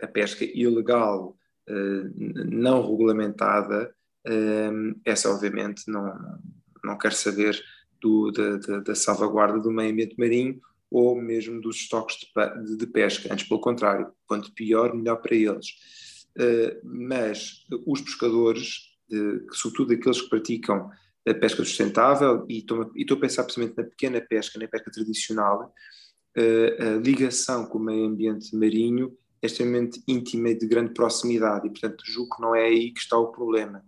A 0.00 0.06
pesca 0.06 0.44
ilegal, 0.44 1.36
uh, 1.68 2.44
não 2.46 2.82
regulamentada, 2.88 3.94
essa 5.04 5.30
obviamente 5.30 5.88
não, 5.88 6.12
não 6.82 6.98
quer 6.98 7.12
saber 7.12 7.56
do, 8.00 8.32
da, 8.32 8.56
da, 8.56 8.80
da, 8.80 8.94
salvaguarda 8.96 9.60
do 9.60 9.70
meio 9.70 9.92
ambiente 9.92 10.18
marinho 10.18 10.60
ou 10.90 11.14
mesmo 11.14 11.60
dos 11.60 11.76
estoques 11.76 12.16
de, 12.64 12.76
de 12.76 12.86
pesca, 12.88 13.32
antes 13.32 13.46
pelo 13.46 13.60
contrário, 13.60 14.10
quanto 14.26 14.52
pior, 14.52 14.92
melhor 14.96 15.22
para 15.22 15.32
eles. 15.32 15.68
mas 16.82 17.64
os 17.86 18.00
pescadores, 18.00 18.96
sobretudo 19.52 19.92
aqueles 19.92 20.20
que 20.20 20.28
praticam 20.28 20.90
a 21.26 21.34
pesca 21.34 21.64
sustentável 21.64 22.46
e 22.48 22.58
estou, 22.58 22.82
a 22.82 23.20
pensar 23.20 23.42
precisamente 23.42 23.76
na 23.76 23.84
pequena 23.84 24.20
pesca, 24.20 24.58
na 24.58 24.68
pesca 24.68 24.90
tradicional, 24.90 25.74
eh, 26.36 26.76
a 26.78 26.96
ligação 26.98 27.66
com 27.66 27.78
o 27.78 27.82
meio 27.82 28.06
ambiente 28.06 28.54
marinho 28.54 29.16
é 29.42 29.46
extremamente 29.46 30.00
íntima 30.06 30.50
e 30.50 30.54
de 30.54 30.66
grande 30.66 30.94
proximidade 30.94 31.66
e, 31.66 31.70
portanto, 31.70 32.04
julgo 32.06 32.36
que 32.36 32.42
não 32.42 32.54
é 32.54 32.64
aí 32.64 32.92
que 32.92 33.00
está 33.00 33.18
o 33.18 33.32
problema. 33.32 33.84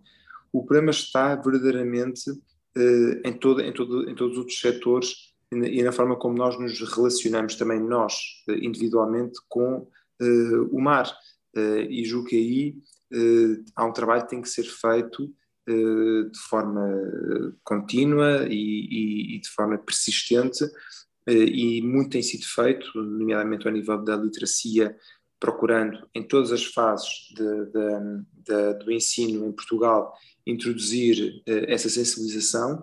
O 0.53 0.65
problema 0.65 0.91
está 0.91 1.37
verdadeiramente 1.37 2.29
uh, 2.31 3.21
em, 3.25 3.33
todo, 3.33 3.61
em, 3.61 3.73
todo, 3.73 4.11
em 4.11 4.15
todos 4.15 4.33
os 4.33 4.39
outros 4.39 4.59
setores 4.59 5.15
e 5.51 5.83
na 5.83 5.93
forma 5.93 6.17
como 6.17 6.37
nós 6.37 6.59
nos 6.59 6.79
relacionamos 6.95 7.55
também 7.55 7.81
nós, 7.81 8.15
individualmente, 8.49 9.39
com 9.49 9.89
o 10.71 10.79
mar. 10.79 11.11
E 11.57 12.05
julgo 12.05 12.27
que 12.27 12.37
aí 12.37 12.77
há 13.75 13.87
um 13.87 13.93
trabalho 13.93 14.25
que 14.25 14.29
tem 14.29 14.43
que 14.43 14.49
ser 14.51 14.65
feito 14.65 15.25
eh, 15.25 15.31
de 15.69 16.39
forma 16.49 16.87
contínua 17.63 18.47
e, 18.49 19.37
e, 19.37 19.41
de 19.41 19.49
forma 19.51 19.79
persistente, 19.79 20.65
eh, 21.27 21.33
e 21.33 21.83
muito 21.83 22.11
tem 22.11 22.23
sido 22.23 22.45
feito, 22.45 22.87
nomeadamente 22.95 23.67
ao 23.67 23.73
nível 23.73 24.03
da 24.03 24.17
literacia, 24.17 24.97
procurando 25.39 26.09
em 26.15 26.23
todas 26.23 26.51
as 26.51 26.65
fases 26.65 27.29
de, 27.37 27.67
de, 27.67 28.25
de, 28.45 28.85
do 28.85 28.91
ensino 28.91 29.47
em 29.47 29.53
Portugal 29.53 30.13
introduzir 30.47 31.43
eh, 31.47 31.73
essa 31.73 31.89
sensibilização. 31.89 32.83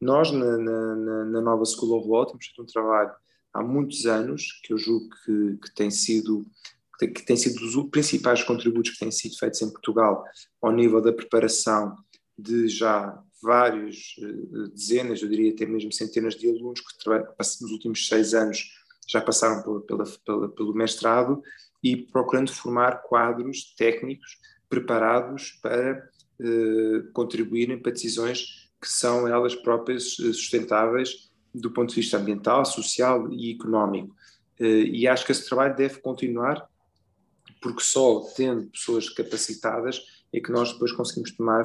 Nós, 0.00 0.30
na, 0.32 0.58
na, 0.58 1.24
na 1.24 1.40
nova 1.40 1.64
School 1.64 1.98
of 1.98 2.08
Law, 2.08 2.26
temos 2.26 2.46
feito 2.46 2.62
um 2.62 2.66
trabalho 2.66 3.12
há 3.54 3.62
muitos 3.62 4.04
anos, 4.06 4.60
que 4.64 4.72
eu 4.72 4.78
julgo 4.78 5.08
que, 5.24 5.56
que 5.62 5.74
tem 5.74 5.90
sido 5.90 6.44
que 6.98 7.26
tem 7.26 7.36
sido 7.36 7.58
dos 7.58 7.90
principais 7.90 8.44
contributos 8.44 8.92
que 8.92 8.98
têm 9.00 9.10
sido 9.10 9.36
feitos 9.36 9.60
em 9.60 9.70
Portugal 9.70 10.24
ao 10.62 10.70
nível 10.70 11.02
da 11.02 11.12
preparação 11.12 11.96
de 12.36 12.68
já 12.68 13.22
vários 13.42 14.16
eh, 14.18 14.68
dezenas, 14.74 15.22
eu 15.22 15.28
diria 15.28 15.52
até 15.52 15.66
mesmo 15.66 15.92
centenas 15.92 16.34
de 16.34 16.48
alunos 16.48 16.80
que 16.80 17.10
nos 17.62 17.72
últimos 17.72 18.08
seis 18.08 18.34
anos 18.34 18.70
já 19.06 19.20
passaram 19.20 19.62
pela, 19.62 19.80
pela, 19.82 20.04
pela, 20.24 20.48
pelo 20.48 20.74
mestrado 20.74 21.42
e 21.82 21.96
procurando 21.96 22.50
formar 22.50 23.02
quadros 23.02 23.74
técnicos 23.76 24.38
preparados 24.68 25.58
para 25.62 26.08
eh, 26.40 27.02
contribuírem 27.12 27.78
para 27.78 27.92
decisões 27.92 28.70
que 28.80 28.88
são 28.88 29.28
elas 29.28 29.54
próprias 29.54 30.16
eh, 30.20 30.32
sustentáveis 30.32 31.30
do 31.54 31.70
ponto 31.70 31.90
de 31.90 32.00
vista 32.00 32.18
ambiental, 32.18 32.64
social 32.64 33.32
e 33.32 33.52
económico. 33.52 34.14
Eh, 34.58 34.84
e 34.84 35.08
acho 35.08 35.24
que 35.24 35.32
esse 35.32 35.46
trabalho 35.46 35.76
deve 35.76 36.00
continuar, 36.00 36.68
porque 37.62 37.82
só 37.82 38.20
tendo 38.36 38.66
pessoas 38.66 39.08
capacitadas 39.08 40.23
é 40.34 40.40
que 40.40 40.50
nós 40.50 40.72
depois 40.72 40.92
conseguimos 40.92 41.32
tomar 41.32 41.64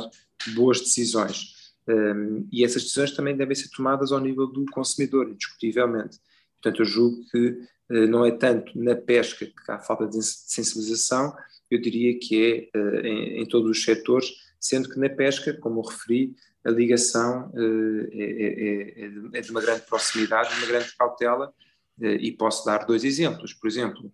boas 0.53 0.79
decisões. 0.79 1.59
Um, 1.87 2.47
e 2.51 2.63
essas 2.63 2.83
decisões 2.83 3.11
também 3.11 3.35
devem 3.35 3.55
ser 3.55 3.69
tomadas 3.69 4.11
ao 4.11 4.19
nível 4.19 4.45
do 4.45 4.65
consumidor, 4.65 5.27
indiscutivelmente. 5.27 6.19
Portanto, 6.61 6.81
eu 6.81 6.85
julgo 6.85 7.25
que 7.31 7.47
uh, 7.89 8.07
não 8.07 8.23
é 8.25 8.31
tanto 8.31 8.77
na 8.77 8.95
pesca 8.95 9.45
que 9.45 9.71
há 9.71 9.79
falta 9.79 10.05
de 10.05 10.21
sensibilização, 10.21 11.35
eu 11.71 11.81
diria 11.81 12.17
que 12.19 12.69
é 12.73 12.77
uh, 12.77 12.99
em, 12.99 13.41
em, 13.41 13.45
todos 13.47 13.69
os 13.71 13.83
setores, 13.83 14.31
sendo 14.59 14.89
que 14.89 14.99
na 14.99 15.09
pesca, 15.09 15.53
como 15.53 15.79
eu 15.79 15.85
referi, 15.85 16.35
a 16.63 16.69
ligação 16.69 17.49
uh, 17.53 18.07
é, 18.11 18.23
é, 18.23 19.05
é, 19.05 19.11
é, 19.33 19.41
de 19.41 19.49
uma 19.49 19.61
grande 19.61 19.81
proximidade, 19.81 20.49
de 20.53 20.57
uma 20.57 20.67
grande 20.67 20.95
cautela, 20.95 21.53
e 22.01 22.31
posso 22.31 22.65
dar 22.65 22.85
dois 22.85 23.03
exemplos. 23.03 23.53
Por 23.53 23.67
exemplo, 23.67 24.09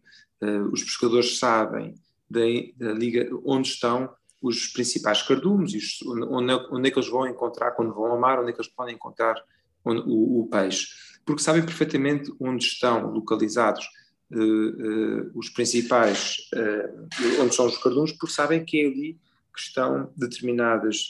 os 0.72 0.84
pescadores 0.84 1.38
sabem 1.38 1.94
onde 3.44 3.68
estão 3.68 4.12
os 4.48 4.68
principais 4.68 5.24
cardumes, 5.24 6.00
onde, 6.06 6.54
onde 6.72 6.88
é 6.88 6.92
que 6.92 7.00
eles 7.00 7.10
vão 7.10 7.28
encontrar 7.28 7.72
quando 7.72 7.94
vão 7.94 8.06
ao 8.06 8.20
mar, 8.20 8.40
onde 8.40 8.52
é 8.52 8.54
que 8.54 8.62
eles 8.62 8.72
podem 8.72 8.94
encontrar 8.94 9.36
o, 9.84 10.42
o 10.42 10.48
peixe, 10.48 10.88
porque 11.26 11.42
sabem 11.42 11.64
perfeitamente 11.64 12.32
onde 12.40 12.64
estão 12.64 13.12
localizados 13.12 13.86
uh, 14.32 14.40
uh, 14.40 15.32
os 15.34 15.50
principais, 15.50 16.38
uh, 16.54 17.42
onde 17.42 17.56
são 17.56 17.66
os 17.66 17.78
cardumes, 17.78 18.12
porque 18.12 18.34
sabem 18.34 18.64
que 18.64 18.82
é 18.82 18.86
ali 18.86 19.20
que 19.54 19.62
estão 19.62 20.12
determinadas 20.18 21.08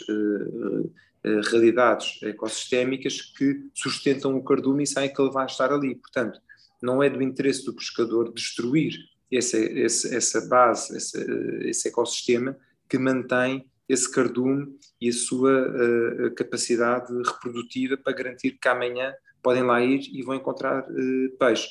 realidades 1.50 2.22
ecossistémicas 2.22 3.20
que 3.20 3.68
sustentam 3.74 4.38
o 4.38 4.44
cardume 4.44 4.84
e 4.84 4.88
sabem 4.88 5.12
que 5.12 5.20
ele 5.20 5.32
vai 5.32 5.48
estar 5.48 5.74
ali. 5.74 5.96
Portanto, 5.96 6.40
não 6.80 7.02
é 7.02 7.10
do 7.10 7.24
interesse 7.24 7.66
do 7.66 7.74
pescador 7.74 8.32
destruir 8.32 8.94
essa, 9.32 9.58
essa, 9.58 10.42
base, 10.48 10.96
esse 11.68 11.88
ecossistema, 11.88 12.56
que 12.90 12.98
mantém 12.98 13.70
esse 13.88 14.12
cardume 14.12 14.78
e 15.00 15.10
a 15.10 15.14
sua 15.14 15.68
uh, 15.68 16.36
capacidade 16.36 17.14
reprodutiva 17.24 17.98
para 17.98 18.14
garantir 18.14 18.58
que 18.60 18.68
amanhã 18.68 19.14
podem 19.44 19.64
lá 19.64 19.84
ir 19.84 20.02
e 20.12 20.24
vão 20.24 20.36
encontrar 20.36 20.84
uh, 20.90 21.38
peixe. 21.38 21.70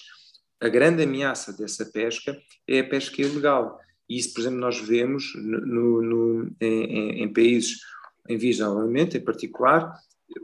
A 0.60 0.68
grande 0.68 1.02
ameaça 1.02 1.52
dessa 1.52 1.84
pesca 1.84 2.36
é 2.66 2.80
a 2.80 2.88
pesca 2.88 3.20
ilegal. 3.20 3.78
E 4.08 4.18
isso, 4.18 4.32
por 4.32 4.40
exemplo, 4.40 4.58
nós 4.58 4.78
vemos 4.80 5.32
no, 5.34 6.02
no, 6.02 6.50
em, 6.60 7.22
em, 7.22 7.32
países, 7.32 7.80
em 8.28 8.36
vias 8.36 8.58
em 8.60 9.20
particular, 9.20 9.92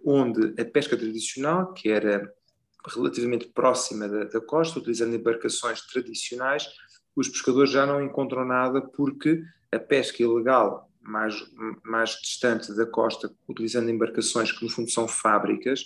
onde 0.05 0.61
a 0.61 0.65
pesca 0.65 0.97
tradicional, 0.97 1.73
que 1.73 1.89
era 1.89 2.31
relativamente 2.95 3.47
próxima 3.47 4.09
da, 4.09 4.25
da 4.25 4.41
costa, 4.41 4.79
utilizando 4.79 5.15
embarcações 5.15 5.83
tradicionais, 5.83 6.67
os 7.15 7.29
pescadores 7.29 7.71
já 7.71 7.87
não 7.87 8.03
encontram 8.03 8.45
nada 8.45 8.81
porque 8.81 9.43
a 9.73 9.79
pesca 9.79 10.23
ilegal 10.23 10.91
mais, 11.01 11.35
mais 11.85 12.11
distante 12.21 12.75
da 12.75 12.87
costa, 12.87 13.33
utilizando 13.49 13.91
embarcações 13.91 14.53
que 14.53 14.65
no 14.65 14.71
fundo 14.71 14.91
são 14.91 15.09
fábricas, 15.09 15.85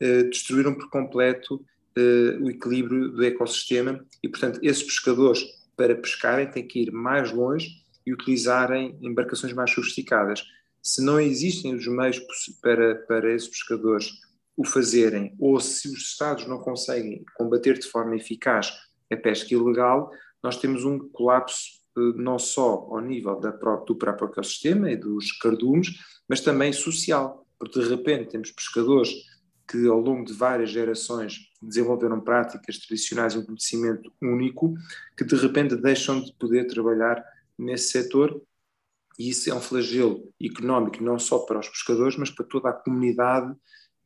eh, 0.00 0.24
destruíram 0.24 0.74
por 0.74 0.88
completo 0.88 1.64
eh, 1.96 2.38
o 2.40 2.50
equilíbrio 2.50 3.10
do 3.10 3.24
ecossistema 3.24 4.04
e, 4.22 4.28
portanto, 4.28 4.60
esses 4.62 4.82
pescadores, 4.82 5.44
para 5.76 5.94
pescarem, 5.94 6.50
têm 6.50 6.66
que 6.66 6.80
ir 6.80 6.92
mais 6.92 7.32
longe 7.32 7.82
e 8.06 8.12
utilizarem 8.12 8.96
embarcações 9.00 9.52
mais 9.52 9.70
sofisticadas. 9.70 10.44
Se 10.82 11.02
não 11.02 11.20
existem 11.20 11.74
os 11.74 11.86
meios 11.86 12.20
para, 12.60 12.96
para 13.06 13.32
esses 13.32 13.48
pescadores 13.48 14.10
o 14.56 14.64
fazerem, 14.64 15.34
ou 15.38 15.58
se 15.60 15.88
os 15.88 15.98
Estados 15.98 16.46
não 16.46 16.58
conseguem 16.58 17.24
combater 17.34 17.78
de 17.78 17.86
forma 17.86 18.16
eficaz 18.16 18.72
a 19.10 19.16
pesca 19.16 19.54
ilegal, 19.54 20.10
nós 20.42 20.56
temos 20.56 20.84
um 20.84 20.98
colapso 20.98 21.81
não 21.96 22.38
só 22.38 22.88
ao 22.90 23.00
nível 23.00 23.38
da, 23.38 23.50
do 23.50 23.96
próprio 23.96 24.28
ecossistema 24.28 24.90
e 24.90 24.96
dos 24.96 25.32
cardumes, 25.32 25.88
mas 26.28 26.40
também 26.40 26.72
social, 26.72 27.46
porque 27.58 27.80
de 27.80 27.88
repente 27.88 28.30
temos 28.30 28.50
pescadores 28.50 29.10
que 29.68 29.86
ao 29.86 30.00
longo 30.00 30.24
de 30.24 30.32
várias 30.32 30.70
gerações 30.70 31.50
desenvolveram 31.60 32.20
práticas 32.20 32.78
tradicionais 32.78 33.34
e 33.34 33.38
um 33.38 33.44
conhecimento 33.44 34.12
único, 34.20 34.74
que 35.16 35.24
de 35.24 35.36
repente 35.36 35.76
deixam 35.76 36.20
de 36.20 36.32
poder 36.34 36.66
trabalhar 36.66 37.24
nesse 37.58 37.90
setor. 37.90 38.42
E 39.18 39.30
isso 39.30 39.50
é 39.50 39.54
um 39.54 39.60
flagelo 39.60 40.28
económico 40.42 41.02
não 41.02 41.18
só 41.18 41.38
para 41.40 41.60
os 41.60 41.68
pescadores, 41.68 42.16
mas 42.16 42.30
para 42.30 42.44
toda 42.46 42.70
a 42.70 42.72
comunidade 42.72 43.54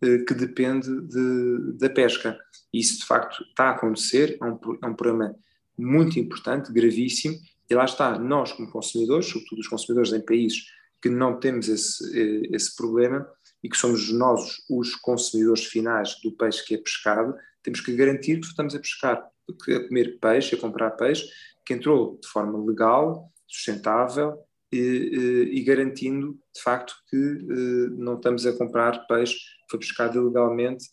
eh, 0.03 0.19
que 0.19 0.35
depende 0.35 0.89
de, 1.03 1.73
da 1.79 1.89
pesca. 1.89 2.39
Isso, 2.73 3.01
de 3.01 3.07
facto, 3.07 3.43
está 3.45 3.71
a 3.71 3.71
acontecer, 3.71 4.37
é 4.41 4.45
um, 4.45 4.59
é 4.83 4.87
um 4.87 4.95
problema 4.95 5.35
muito 5.79 6.19
importante, 6.19 6.73
gravíssimo, 6.73 7.37
e 7.69 7.75
lá 7.75 7.85
está, 7.85 8.19
nós 8.19 8.53
como 8.53 8.71
consumidores, 8.71 9.27
sobretudo 9.27 9.61
os 9.61 9.69
consumidores 9.69 10.13
em 10.13 10.21
países 10.21 10.67
que 11.03 11.09
não 11.09 11.39
temos 11.39 11.69
esse, 11.69 12.19
eh, 12.19 12.49
esse 12.53 12.75
problema 12.75 13.29
e 13.63 13.69
que 13.69 13.77
somos 13.77 14.13
nós 14.13 14.59
os 14.71 14.95
consumidores 14.97 15.65
finais 15.65 16.17
do 16.23 16.33
peixe 16.33 16.65
que 16.65 16.75
é 16.75 16.79
pescado, 16.79 17.35
temos 17.63 17.81
que 17.81 17.95
garantir 17.95 18.41
que 18.41 18.47
estamos 18.47 18.75
a 18.75 18.79
pescar, 18.79 19.19
a 19.19 19.89
comer 19.89 20.19
peixe, 20.21 20.55
a 20.55 20.59
comprar 20.59 20.93
peixe, 20.93 21.27
que 21.65 21.75
entrou 21.75 22.19
de 22.23 22.29
forma 22.29 22.65
legal, 22.65 23.33
sustentável 23.49 24.39
e, 24.73 25.51
e, 25.53 25.63
garantindo, 25.63 26.39
de 26.55 26.63
facto, 26.63 26.95
que 27.09 27.17
eh, 27.17 27.89
não 27.91 28.15
estamos 28.15 28.47
a 28.47 28.53
comprar 28.53 29.07
peixe 29.07 29.35
que 29.35 29.71
foi 29.71 29.81
pescado 29.81 30.21
ilegalmente 30.21 30.87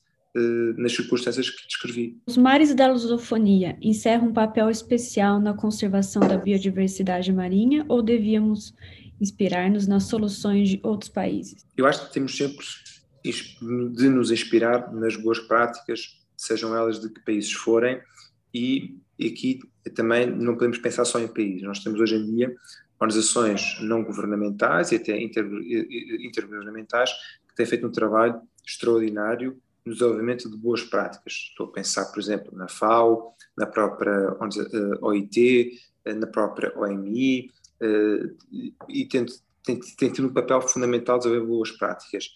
nas 0.78 0.93
circunstâncias 0.93 1.50
que 1.50 1.67
descrevi. 1.67 2.17
Os 2.26 2.38
mares 2.38 2.74
da 2.74 2.91
lusofonia 2.91 3.78
encerram 3.82 4.30
um 4.30 4.34
papel 4.34 4.69
especial 4.69 5.39
na 5.39 5.54
conservação 5.54 6.22
da 6.28 6.38
biodiversidade 6.38 7.32
marinha 7.32 7.86
ou 7.88 8.02
devíamos 8.02 8.74
inspirar-nos 9.22 9.88
nas 9.88 10.06
soluções 10.06 10.69
de 10.69 10.80
outros 10.84 11.10
países? 11.10 11.65
Eu 11.78 11.86
acho 11.86 12.08
que 12.08 12.13
temos 12.13 12.36
sempre 12.36 12.65
de 13.24 14.10
nos 14.10 14.32
inspirar 14.32 14.91
nas 14.93 15.15
boas 15.15 15.39
práticas, 15.39 16.19
sejam 16.36 16.76
elas 16.76 17.00
de 17.00 17.10
que 17.10 17.24
países 17.24 17.54
forem, 17.54 18.02
e 18.54 18.98
aqui 19.24 19.60
também 19.96 20.30
não 20.30 20.54
podemos 20.56 20.78
pensar 20.80 21.06
só 21.06 21.19
em 21.19 21.28
países. 21.28 21.62
Nós 21.62 21.80
temos 21.80 22.00
hoje 22.00 22.15
em 22.15 22.36
dia 22.36 22.54
organizações 23.00 23.80
não 23.82 24.04
governamentais 24.04 24.91
e 24.91 24.96
até 24.96 25.22
inter, 25.22 25.46
intergovernamentais 26.22 27.12
que 27.48 27.56
têm 27.56 27.65
feito 27.65 27.86
um 27.86 27.91
trabalho 27.91 28.41
extraordinário 28.65 29.62
no 29.86 29.93
desenvolvimento 29.93 30.50
de 30.50 30.58
boas 30.58 30.84
práticas. 30.84 31.34
Estou 31.50 31.67
a 31.67 31.72
pensar, 31.72 32.06
por 32.06 32.19
exemplo, 32.19 32.56
na 32.56 32.67
FAO, 32.67 33.36
na 33.58 33.65
própria 33.65 34.38
OIT, 35.02 35.80
eh, 36.06 36.12
eh, 36.12 36.13
na 36.13 36.28
própria 36.28 36.74
OMI, 36.78 37.52
eh, 37.82 38.30
e 38.89 39.06
tem, 39.06 39.26
tem, 39.63 39.80
tem 39.80 40.12
tido 40.12 40.28
um 40.28 40.34
papel 40.34 40.62
fundamental 40.62 41.17
de 41.17 41.26
desenvolver 41.26 41.48
boas 41.48 41.72
práticas. 41.72 42.30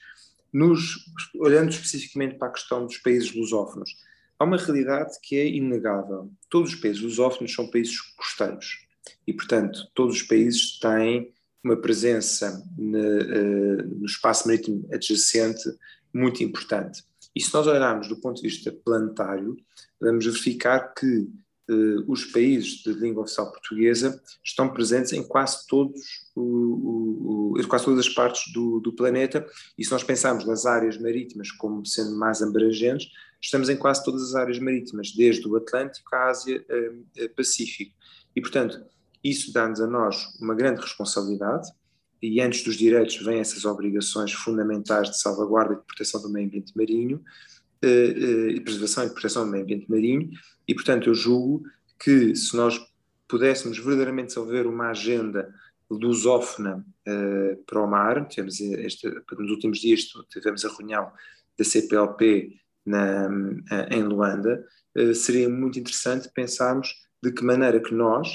Nos, 0.51 1.05
olhando 1.35 1.69
especificamente 1.69 2.37
para 2.37 2.49
a 2.49 2.51
questão 2.51 2.85
dos 2.85 2.97
países 2.97 3.33
lusófonos, 3.33 3.95
há 4.39 4.43
uma 4.43 4.57
realidade 4.57 5.17
que 5.21 5.37
é 5.37 5.47
inegável. 5.47 6.31
Todos 6.49 6.73
os 6.73 6.79
países 6.79 7.01
lusófonos 7.01 7.53
são 7.53 7.69
países 7.69 7.99
costeiros 8.15 8.85
e, 9.25 9.33
portanto, 9.33 9.89
todos 9.93 10.17
os 10.17 10.23
países 10.23 10.79
têm 10.79 11.33
uma 11.63 11.75
presença 11.75 12.63
no, 12.77 13.99
no 13.99 14.05
espaço 14.05 14.47
marítimo 14.47 14.87
adjacente 14.93 15.69
muito 16.13 16.43
importante. 16.43 17.03
E 17.37 17.39
se 17.39 17.53
nós 17.53 17.67
olharmos 17.67 18.07
do 18.07 18.15
ponto 18.15 18.41
de 18.41 18.47
vista 18.49 18.71
planetário, 18.83 19.55
vamos 20.01 20.25
verificar 20.25 20.91
que 20.95 21.29
eh, 21.69 22.03
os 22.07 22.25
países 22.25 22.81
de 22.81 22.91
língua 22.93 23.21
oficial 23.21 23.51
portuguesa 23.51 24.19
estão 24.43 24.73
presentes 24.73 25.13
em 25.13 25.21
quase 25.21 25.67
todos 25.67 26.01
o, 26.35 27.53
o, 27.55 27.67
quase 27.67 27.85
todas 27.85 28.07
as 28.07 28.11
partes 28.11 28.51
do, 28.51 28.79
do, 28.79 28.91
planeta 28.91 29.45
e 29.77 29.85
se 29.85 29.91
nós 29.91 30.03
pensarmos 30.03 30.47
nas 30.47 30.65
áreas 30.65 30.97
marítimas 30.97 31.51
como 31.51 31.85
sendo 31.85 32.17
mais 32.17 32.41
abrangentes, 32.41 33.07
estamos 33.39 33.69
em 33.69 33.77
quase 33.77 34.03
todas 34.03 34.23
as 34.23 34.33
áreas 34.33 34.57
marítimas, 34.57 35.11
desde 35.11 35.47
o 35.47 35.57
Atlântico 35.57 36.15
à 36.15 36.29
Ásia 36.29 36.65
eh, 36.67 36.91
eh 37.17 37.27
Pacífico. 37.27 37.93
E, 38.35 38.41
portanto, 38.41 38.83
isso 39.23 39.53
dá-nos 39.53 39.79
a 39.79 39.85
nós 39.85 40.25
uma 40.41 40.55
grande 40.55 40.81
responsabilidade 40.81 41.69
e 42.21 42.41
antes 42.41 42.63
dos 42.63 42.75
direitos 42.75 43.17
vêm 43.17 43.39
essas 43.39 43.65
obrigações 43.65 44.31
fundamentais 44.33 45.09
de 45.09 45.19
salvaguarda 45.19 45.73
e 45.73 45.77
de 45.77 45.83
proteção 45.83 46.21
do 46.21 46.29
meio 46.29 46.47
ambiente 46.47 46.73
marinho, 46.75 47.23
eh, 47.81 47.87
eh, 47.87 48.49
e 48.53 48.59
preservação 48.59 49.05
e 49.05 49.09
proteção 49.09 49.45
do 49.45 49.51
meio 49.51 49.63
ambiente 49.63 49.89
marinho, 49.89 50.31
e 50.67 50.73
portanto 50.73 51.09
eu 51.09 51.13
julgo 51.13 51.63
que 51.99 52.35
se 52.35 52.55
nós 52.55 52.79
pudéssemos 53.27 53.77
verdadeiramente 53.77 54.29
desenvolver 54.29 54.65
uma 54.65 54.89
agenda 54.89 55.53
lusófona 55.89 56.85
uh, 57.07 57.63
para 57.65 57.81
o 57.81 57.87
mar, 57.87 58.27
tivemos 58.27 58.59
este, 58.59 59.07
nos 59.37 59.51
últimos 59.51 59.79
dias 59.79 60.01
tivemos 60.29 60.65
a 60.65 60.69
reunião 60.69 61.11
da 61.57 61.63
CPLP 61.63 62.59
na, 62.85 63.29
em 63.89 64.03
Luanda, 64.03 64.65
seria 65.15 65.49
muito 65.49 65.79
interessante 65.79 66.29
pensarmos 66.33 66.93
de 67.21 67.31
que 67.31 67.43
maneira 67.43 67.79
que 67.81 67.93
nós, 67.93 68.29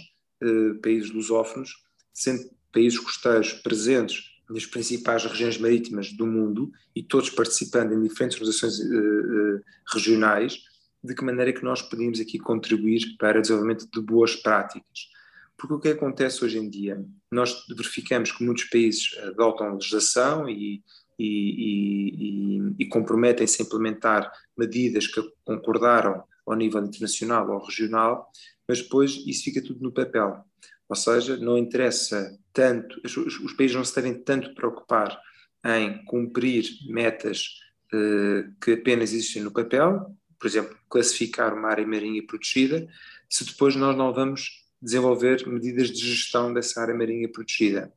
países 0.83 1.11
lusófonos, 1.11 1.75
sendo 2.13 2.51
países 2.73 2.99
costeiros 2.99 3.53
presentes 3.53 4.33
nas 4.49 4.67
principais 4.67 5.25
regiões 5.25 5.59
marítimas 5.59 6.13
do 6.13 6.27
mundo 6.27 6.71
e 6.95 7.03
todos 7.03 7.31
participando 7.31 7.93
em 7.93 8.03
diferentes 8.03 8.37
organizações 8.37 8.79
uh, 8.81 9.57
uh, 9.57 9.61
regionais, 9.93 10.59
de 11.03 11.15
que 11.15 11.25
maneira 11.25 11.51
é 11.51 11.53
que 11.53 11.65
nós 11.65 11.83
podemos 11.83 12.21
aqui 12.21 12.39
contribuir 12.39 13.17
para 13.19 13.39
o 13.39 13.43
desenvolvimento 13.43 13.89
de 13.91 14.01
boas 14.01 14.37
práticas. 14.37 15.11
Porque 15.57 15.75
o 15.75 15.81
que 15.81 15.89
acontece 15.89 16.45
hoje 16.45 16.59
em 16.59 16.69
dia? 16.69 17.05
Nós 17.31 17.67
verificamos 17.69 18.33
que 18.33 18.45
muitos 18.45 18.65
países 18.65 19.17
adotam 19.19 19.75
legislação 19.75 20.49
e, 20.49 20.83
e, 21.19 22.59
e, 22.59 22.75
e 22.81 22.89
comprometem-se 22.89 23.63
a 23.63 23.65
implementar 23.65 24.33
medidas 24.57 25.07
que 25.07 25.23
concordaram 25.45 26.25
ao 26.47 26.57
nível 26.57 26.85
internacional 26.85 27.49
ou 27.51 27.65
regional, 27.65 28.31
mas 28.69 28.83
depois 28.83 29.23
isso 29.27 29.45
fica 29.45 29.63
tudo 29.63 29.81
no 29.83 29.93
papel. 29.93 30.45
Ou 30.89 30.97
seja, 30.97 31.37
não 31.37 31.57
interessa 31.57 32.37
tanto, 32.53 33.01
os, 33.05 33.53
países 33.55 33.77
não 33.77 33.85
se 33.85 33.95
devem 33.95 34.15
tanto 34.15 34.55
preocupar 34.55 35.19
em 35.65 36.05
cumprir 36.05 36.65
metas 36.89 37.61
eh, 37.93 38.45
que 38.61 38.73
apenas 38.73 39.13
existem 39.13 39.43
no 39.43 39.53
papel, 39.53 40.15
por 40.39 40.47
exemplo, 40.47 40.77
classificar 40.89 41.55
uma 41.55 41.69
área 41.69 41.87
marinha 41.87 42.23
protegida, 42.27 42.87
se 43.29 43.45
depois 43.45 43.77
nós 43.77 43.97
não 43.97 44.13
vamos 44.13 44.63
desenvolver 44.81 45.47
medidas 45.47 45.91
de 45.91 46.05
gestão 46.05 46.53
dessa 46.53 46.81
área 46.81 46.95
marinha 46.95 47.29
protegida. 47.29 47.93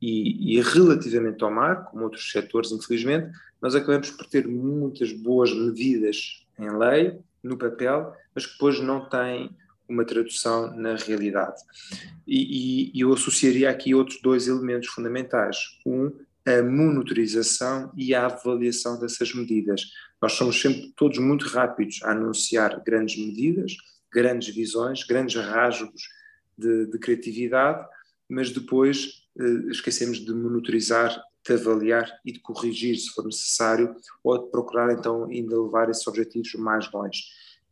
E, 0.00 0.56
e, 0.56 0.60
relativamente 0.62 1.44
ao 1.44 1.50
mar, 1.50 1.84
como 1.84 2.04
outros 2.04 2.30
setores, 2.30 2.72
infelizmente, 2.72 3.30
nós 3.60 3.74
acabamos 3.74 4.10
por 4.10 4.26
ter 4.26 4.48
muitas 4.48 5.12
boas 5.12 5.52
medidas 5.52 6.46
em 6.58 6.70
lei, 6.70 7.18
no 7.42 7.58
papel, 7.58 8.14
mas 8.34 8.46
que 8.46 8.52
depois 8.52 8.80
não 8.80 9.08
têm 9.08 9.50
uma 9.90 10.04
tradução 10.04 10.74
na 10.76 10.94
realidade. 10.96 11.60
E, 12.26 12.92
e, 12.96 13.00
eu 13.00 13.12
associaria 13.12 13.68
aqui 13.68 13.94
outros 13.94 14.20
dois 14.22 14.46
elementos 14.46 14.88
fundamentais. 14.88 15.58
Um, 15.84 16.12
a 16.46 16.62
monitorização 16.62 17.92
e 17.96 18.14
a 18.14 18.26
avaliação 18.26 18.98
dessas 18.98 19.34
medidas. 19.34 19.82
Nós 20.22 20.32
somos 20.32 20.60
sempre 20.60 20.92
todos 20.96 21.18
muito 21.18 21.46
rápidos 21.48 22.00
a 22.02 22.12
anunciar 22.12 22.82
grandes 22.84 23.18
medidas, 23.18 23.76
grandes 24.12 24.54
visões, 24.54 25.04
grandes 25.04 25.36
rasgos 25.36 26.08
de, 26.56 26.86
de 26.86 26.98
criatividade, 26.98 27.86
mas 28.28 28.50
depois 28.50 29.24
eh, 29.38 29.70
esquecemos 29.70 30.18
de 30.18 30.32
monitorizar, 30.32 31.22
de 31.46 31.54
avaliar 31.54 32.10
e 32.24 32.32
de 32.32 32.40
corrigir 32.40 32.96
se 32.96 33.10
for 33.10 33.24
necessário, 33.24 33.94
ou 34.22 34.44
de 34.44 34.50
procurar 34.50 34.92
então 34.92 35.24
ainda 35.24 35.60
levar 35.60 35.90
esses 35.90 36.06
objetivos 36.06 36.54
mais 36.54 36.90
longe. 36.92 37.22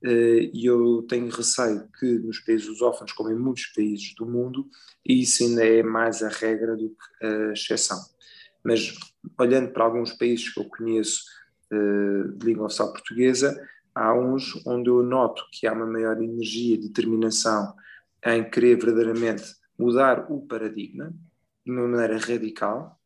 E 0.03 0.65
eu 0.65 1.05
tenho 1.09 1.29
receio 1.29 1.89
que 1.99 2.07
nos 2.19 2.39
países 2.41 2.69
lusófonos, 2.69 3.13
como 3.13 3.31
em 3.31 3.37
muitos 3.37 3.67
países 3.67 4.15
do 4.15 4.27
mundo, 4.27 4.69
isso 5.05 5.43
ainda 5.43 5.65
é 5.65 5.83
mais 5.83 6.23
a 6.23 6.29
regra 6.29 6.77
do 6.77 6.91
que 6.91 7.27
a 7.27 7.53
exceção. 7.53 7.99
Mas 8.63 8.95
olhando 9.39 9.73
para 9.73 9.85
alguns 9.85 10.13
países 10.13 10.53
que 10.53 10.61
eu 10.61 10.65
conheço 10.65 11.25
de 11.71 12.47
língua 12.47 12.67
oficial 12.67 12.93
portuguesa, 12.93 13.61
há 13.95 14.15
uns 14.15 14.65
onde 14.67 14.89
eu 14.89 15.03
noto 15.03 15.43
que 15.53 15.67
há 15.67 15.73
uma 15.73 15.87
maior 15.87 16.23
energia 16.23 16.75
e 16.75 16.81
determinação 16.81 17.75
em 18.25 18.49
querer 18.49 18.77
verdadeiramente 18.77 19.45
mudar 19.79 20.31
o 20.31 20.47
paradigma 20.47 21.13
de 21.65 21.73
uma 21.73 21.87
maneira 21.87 22.19
radical, 22.19 22.99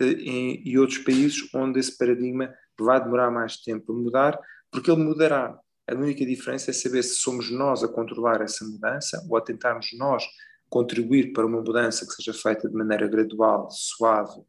e 0.00 0.76
outros 0.78 0.98
países 0.98 1.48
onde 1.54 1.78
esse 1.78 1.96
paradigma 1.96 2.52
vai 2.78 3.02
demorar 3.02 3.30
mais 3.30 3.56
tempo 3.56 3.92
a 3.92 3.94
mudar, 3.94 4.38
porque 4.70 4.90
ele 4.90 5.02
mudará. 5.02 5.58
A 5.86 5.94
única 5.94 6.24
diferença 6.24 6.70
é 6.70 6.74
saber 6.74 7.02
se 7.02 7.16
somos 7.16 7.50
nós 7.50 7.82
a 7.82 7.88
controlar 7.88 8.40
essa 8.40 8.64
mudança 8.64 9.24
ou 9.28 9.36
a 9.36 9.40
tentarmos 9.40 9.88
nós 9.98 10.24
contribuir 10.68 11.32
para 11.32 11.46
uma 11.46 11.60
mudança 11.60 12.06
que 12.06 12.12
seja 12.14 12.32
feita 12.32 12.68
de 12.68 12.74
maneira 12.74 13.06
gradual, 13.06 13.70
suave 13.70 14.40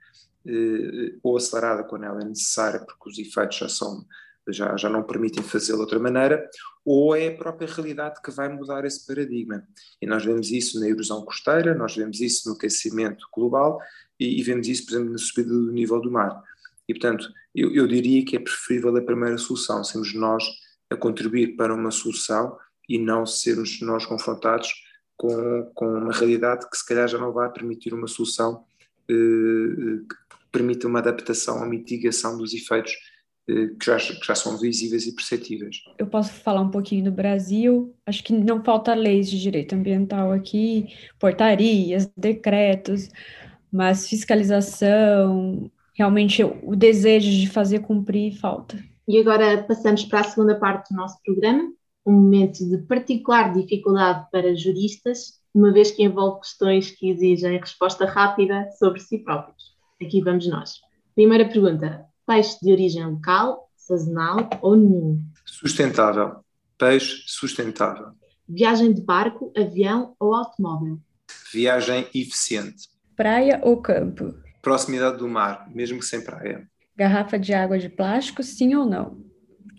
eh, 0.48 1.16
ou 1.22 1.38
acelerada 1.38 1.84
quando 1.84 2.06
ela 2.06 2.22
é 2.22 2.26
necessária, 2.26 2.80
porque 2.80 3.10
os 3.10 3.20
efeitos 3.20 3.58
já 3.58 3.70
são 3.70 4.06
já, 4.48 4.78
já 4.78 4.90
não 4.90 5.04
permitem 5.04 5.44
fazê-lo 5.44 5.80
de 5.80 5.84
outra 5.84 6.00
maneira, 6.00 6.48
ou 6.84 7.16
é 7.16 7.28
a 7.28 7.36
própria 7.36 7.68
realidade 7.68 8.22
que 8.22 8.30
vai 8.30 8.48
mudar 8.50 8.86
esse 8.86 9.06
paradigma. 9.06 9.68
E 10.02 10.06
nós 10.06 10.24
vemos 10.24 10.52
isso 10.52 10.80
na 10.80 10.88
erosão 10.88 11.24
costeira, 11.26 11.74
nós 11.74 11.96
vemos 11.96 12.22
isso 12.22 12.48
no 12.48 12.56
aquecimento 12.56 13.28
global 13.34 13.80
e, 14.20 14.40
e 14.40 14.44
vemos 14.44 14.68
isso, 14.68 14.86
por 14.86 14.94
exemplo, 14.94 15.12
na 15.12 15.18
subida 15.18 15.50
do 15.50 15.72
nível 15.72 16.00
do 16.00 16.12
mar. 16.12 16.44
E, 16.88 16.94
portanto, 16.94 17.28
eu, 17.56 17.74
eu 17.74 17.88
diria 17.88 18.24
que 18.24 18.36
é 18.36 18.40
preferível 18.40 18.96
a 18.96 19.02
primeira 19.02 19.38
solução, 19.38 19.84
sermos 19.84 20.14
nós 20.14 20.44
a 20.90 20.96
contribuir 20.96 21.56
para 21.56 21.74
uma 21.74 21.92
solução 21.92 22.58
e 22.88 22.98
não 22.98 23.26
sermos 23.26 23.82
nós 23.82 24.06
confrontados 24.06 24.72
com, 25.18 25.72
com 25.74 25.86
uma 25.86 26.14
realidade 26.14 26.70
que 26.70 26.78
se 26.78 26.86
calhar 26.86 27.08
já 27.08 27.18
não 27.18 27.32
vai 27.32 27.52
permitir 27.52 27.94
uma 27.94 28.08
solução 28.08 28.64
eh, 29.10 30.02
que 30.08 30.16
permita 30.52 30.88
uma 30.88 31.00
adaptação 31.00 31.60
ou 31.60 31.66
mitigação 31.66 32.38
dos 32.38 32.54
efeitos 32.54 32.94
eh, 33.48 33.70
que 33.80 33.86
já, 33.86 33.98
que 33.98 34.26
já 34.26 34.36
são 34.36 34.58
visíveis 34.58 35.08
e 35.08 35.16
perceptíveis. 35.16 35.78
Eu 35.98 36.08
posso 36.08 36.34
falar 36.34 36.62
um 36.62 36.72
pouquinho 36.72 37.06
do 37.06 37.12
Brasil. 37.12 37.96
Acho 38.06 38.24
que 38.24 38.34
não 38.34 38.64
falta 38.64 38.94
leis 38.94 39.30
de 39.30 39.42
direito 39.42 39.74
ambiental 39.74 40.32
aqui, 40.32 40.88
portarias, 41.20 42.10
decretos, 42.18 43.10
mas 43.72 44.08
fiscalização, 44.08 45.72
realmente 45.94 46.44
o 46.44 46.76
desejo 46.76 47.30
de 47.30 47.48
fazer 47.48 47.80
cumprir 47.80 48.38
falta. 48.38 48.78
E 49.08 49.20
agora 49.20 49.64
passamos 49.64 50.04
para 50.06 50.22
a 50.22 50.24
segunda 50.24 50.56
parte 50.56 50.92
do 50.92 50.98
nosso 50.98 51.18
programa, 51.24 51.72
um 52.06 52.14
momento 52.14 52.68
de 52.68 52.80
particular 52.80 53.54
dificuldade 53.54 54.28
para 54.32 54.56
juristas, 54.56 55.40
uma 55.54 55.72
vez 55.72 55.92
que 55.92 56.04
envolve 56.04 56.42
questões 56.42 56.90
que 56.92 57.12
exigem 57.12 57.60
resposta 57.60 58.06
rápida 58.06 58.68
sobre 58.80 59.00
si 59.00 59.20
próprios. 59.20 59.76
Aqui 60.02 60.22
vamos 60.22 60.48
nós. 60.48 60.82
Primeira 61.14 61.48
pergunta: 61.48 62.06
Peixe 62.26 62.58
de 62.62 62.72
origem 62.72 63.06
local, 63.06 63.70
sazonal 63.76 64.50
ou 64.62 64.76
nenhum? 64.76 65.24
Sustentável. 65.46 66.44
Peixe 66.78 67.24
sustentável. 67.28 68.08
Viagem 68.50 68.92
de 68.92 69.02
barco, 69.02 69.54
avião 69.56 70.16
ou 70.20 70.34
automóvel? 70.34 71.00
Viagem 71.54 72.08
eficiente. 72.14 72.90
Praia 73.16 73.62
ou 73.64 73.82
campo? 73.82 74.34
Proximidade 74.62 75.18
do 75.18 75.28
mar, 75.28 75.70
mesmo 75.74 76.00
que 76.00 76.06
sem 76.06 76.24
praia. 76.24 76.68
Garrafa 76.96 77.38
de 77.38 77.54
água 77.54 77.78
de 77.78 77.90
plástico, 77.90 78.42
sim 78.44 78.76
ou 78.76 78.86
não? 78.86 79.24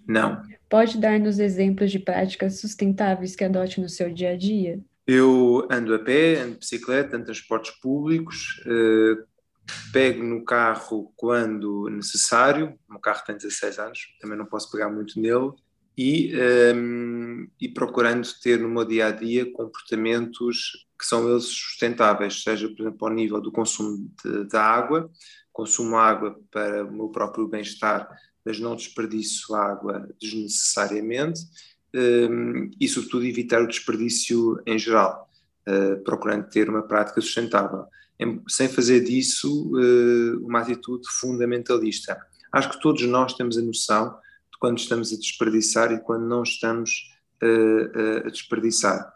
Não. 0.07 0.43
Pode 0.69 0.99
dar-nos 0.99 1.39
exemplos 1.39 1.91
de 1.91 1.99
práticas 1.99 2.61
sustentáveis 2.61 3.35
que 3.37 3.45
adote 3.45 3.81
no 3.81 3.89
seu 3.89 4.13
dia 4.13 4.31
a 4.31 4.37
dia? 4.37 4.81
Eu 5.07 5.67
ando 5.71 5.95
a 5.95 5.99
pé, 5.99 6.41
ando 6.41 6.53
de 6.53 6.59
bicicleta, 6.59 7.17
ando 7.17 7.27
de 7.27 7.33
transportes 7.33 7.73
públicos, 7.81 8.61
eh, 8.67 9.23
pego 9.93 10.23
no 10.23 10.45
carro 10.45 11.13
quando 11.17 11.89
necessário, 11.89 12.75
o 12.89 12.93
meu 12.93 13.01
carro 13.01 13.25
tem 13.25 13.37
16 13.37 13.79
anos, 13.79 14.01
também 14.21 14.37
não 14.37 14.47
posso 14.47 14.71
pegar 14.71 14.91
muito 14.91 15.21
nele, 15.21 15.53
e, 15.97 16.33
um, 16.75 17.49
e 17.61 17.69
procurando 17.69 18.29
ter 18.43 18.59
no 18.61 18.69
meu 18.69 18.85
dia 18.85 19.07
a 19.07 19.11
dia 19.11 19.51
comportamentos 19.51 20.87
que 20.99 21.07
são 21.07 21.29
eles 21.31 21.45
sustentáveis, 21.45 22.43
seja, 22.43 22.69
por 22.69 22.83
exemplo, 22.83 23.07
ao 23.07 23.15
nível 23.15 23.41
do 23.41 23.53
consumo 23.53 24.11
de, 24.23 24.57
água, 24.57 25.11
consumo 25.57 25.97
água 25.97 26.39
para 26.51 26.85
o 26.85 26.93
meu 26.93 27.09
próprio 27.09 27.49
bem-estar, 27.49 28.07
mas 28.45 28.61
não 28.61 28.77
desperdiço 28.77 29.55
água 29.55 30.07
desnecessariamente, 30.21 31.41
um, 31.95 32.71
e, 32.79 32.87
sobretudo, 32.87 33.25
evitar 33.25 33.63
o 33.63 33.67
desperdício 33.67 34.61
em 34.67 34.79
geral, 34.79 35.31
uh, 35.67 36.05
procurando 36.05 36.47
ter 36.51 36.69
uma 36.69 36.83
prática 36.83 37.23
sustentável 37.23 37.87
sem 38.49 38.67
fazer 38.67 39.01
disso 39.05 39.71
eh, 39.79 40.37
uma 40.39 40.61
atitude 40.61 41.07
fundamentalista. 41.21 42.19
Acho 42.51 42.71
que 42.71 42.81
todos 42.81 43.03
nós 43.03 43.35
temos 43.35 43.59
a 43.59 43.61
noção 43.61 44.09
de 44.51 44.59
quando 44.59 44.79
estamos 44.79 45.13
a 45.13 45.17
desperdiçar 45.17 45.93
e 45.93 46.01
quando 46.01 46.27
não 46.27 46.43
estamos 46.43 47.15
eh, 47.43 48.23
a 48.25 48.31
desperdiçar. 48.31 49.13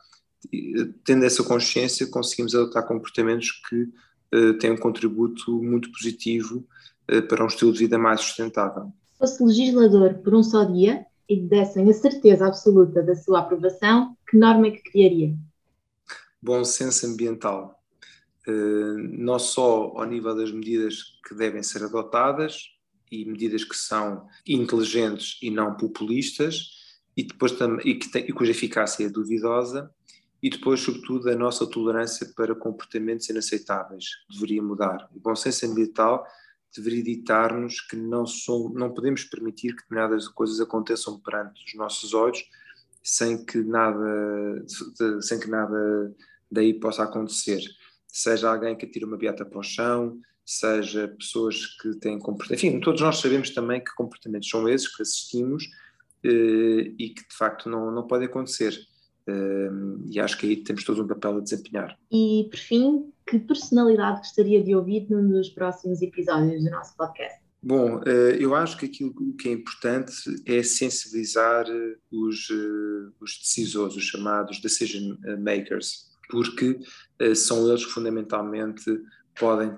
Tendo 1.02 1.24
essa 1.24 1.42
consciência, 1.42 2.06
conseguimos 2.08 2.54
adotar 2.54 2.86
comportamentos 2.86 3.52
que 3.70 3.88
eh, 4.32 4.52
têm 4.54 4.72
um 4.72 4.76
contributo 4.76 5.62
muito 5.62 5.90
positivo 5.92 6.66
para 7.28 7.42
um 7.42 7.48
estilo 7.48 7.72
de 7.72 7.80
vida 7.80 7.98
mais 7.98 8.20
sustentável. 8.20 8.92
Se 9.14 9.18
fosse 9.18 9.42
legislador 9.42 10.14
por 10.22 10.32
um 10.32 10.44
só 10.44 10.62
dia 10.62 11.04
e 11.28 11.40
dessem 11.40 11.90
a 11.90 11.92
certeza 11.92 12.46
absoluta 12.46 13.02
da 13.02 13.16
sua 13.16 13.40
aprovação, 13.40 14.16
que 14.28 14.36
norma 14.36 14.68
é 14.68 14.70
que 14.70 14.82
criaria? 14.82 15.34
Bom 16.40 16.62
senso 16.64 17.06
ambiental 17.06 17.80
eh, 18.46 18.96
não 19.18 19.38
só 19.38 19.92
ao 19.94 20.06
nível 20.06 20.34
das 20.34 20.50
medidas 20.50 21.18
que 21.26 21.34
devem 21.34 21.62
ser 21.62 21.84
adotadas 21.84 22.70
e 23.10 23.24
medidas 23.24 23.64
que 23.64 23.76
são 23.76 24.26
inteligentes 24.46 25.38
e 25.42 25.50
não 25.50 25.76
populistas 25.76 26.70
e 27.16 27.22
depois 27.22 27.52
e, 27.84 27.94
que 27.94 28.08
tem, 28.10 28.24
e 28.24 28.32
cuja 28.32 28.52
eficácia 28.52 29.04
é 29.04 29.10
duvidosa 29.10 29.90
e 30.42 30.48
depois 30.48 30.80
sobretudo 30.80 31.28
a 31.28 31.34
nossa 31.34 31.66
tolerância 31.66 32.32
para 32.34 32.54
comportamentos 32.54 33.28
inaceitáveis 33.28 34.06
deveria 34.30 34.62
mudar. 34.62 35.08
O 35.14 35.20
bom 35.20 35.36
senso 35.36 35.66
ambiental 35.66 36.26
deveria 36.74 37.02
ditar-nos 37.02 37.80
que 37.80 37.96
não, 37.96 38.26
som, 38.26 38.72
não 38.74 38.92
podemos 38.92 39.24
permitir 39.24 39.74
que 39.74 39.82
determinadas 39.82 40.28
coisas 40.28 40.60
aconteçam 40.60 41.18
perante 41.18 41.64
os 41.66 41.74
nossos 41.74 42.14
olhos 42.14 42.42
sem 43.02 43.44
que 43.44 43.58
nada, 43.62 44.64
sem 45.20 45.40
que 45.40 45.48
nada 45.48 46.14
daí 46.50 46.74
possa 46.74 47.02
acontecer 47.02 47.60
seja 48.12 48.50
alguém 48.50 48.76
que 48.76 48.86
atira 48.86 49.06
uma 49.06 49.16
beata 49.16 49.44
para 49.44 49.58
o 49.58 49.62
chão, 49.62 50.20
seja 50.44 51.08
pessoas 51.08 51.66
que 51.80 51.94
têm 51.96 52.18
comportamentos. 52.18 52.64
Enfim, 52.64 52.80
todos 52.80 53.00
nós 53.00 53.18
sabemos 53.18 53.50
também 53.50 53.82
que 53.82 53.94
comportamentos 53.94 54.48
são 54.48 54.68
esses 54.68 54.94
que 54.94 55.02
assistimos 55.02 55.64
eh, 56.24 56.92
e 56.98 57.10
que 57.10 57.28
de 57.28 57.36
facto 57.36 57.68
não, 57.68 57.90
não 57.90 58.06
pode 58.06 58.24
acontecer. 58.24 58.76
Eh, 59.30 59.70
e 60.10 60.20
acho 60.20 60.36
que 60.38 60.46
aí 60.46 60.56
temos 60.56 60.84
todos 60.84 61.00
um 61.00 61.06
papel 61.06 61.38
a 61.38 61.40
desempenhar. 61.40 61.98
E 62.10 62.48
por 62.50 62.58
fim, 62.58 63.12
que 63.26 63.38
personalidade 63.38 64.18
gostaria 64.18 64.62
de 64.62 64.74
ouvir 64.74 65.06
num 65.08 65.28
dos 65.28 65.48
próximos 65.50 66.02
episódios 66.02 66.64
do 66.64 66.70
nosso 66.70 66.96
podcast? 66.96 67.40
Bom, 67.62 68.00
eh, 68.06 68.38
eu 68.40 68.54
acho 68.54 68.76
que 68.76 68.86
aquilo 68.86 69.14
que 69.34 69.48
é 69.48 69.52
importante 69.52 70.12
é 70.46 70.62
sensibilizar 70.62 71.66
os, 72.10 72.48
os 73.20 73.38
decisores, 73.38 73.96
os 73.96 74.04
chamados 74.04 74.60
decision 74.60 75.16
makers, 75.38 76.10
porque 76.30 76.78
são 77.34 77.68
eles 77.68 77.84
que 77.84 77.90
fundamentalmente 77.90 78.84
podem 79.38 79.72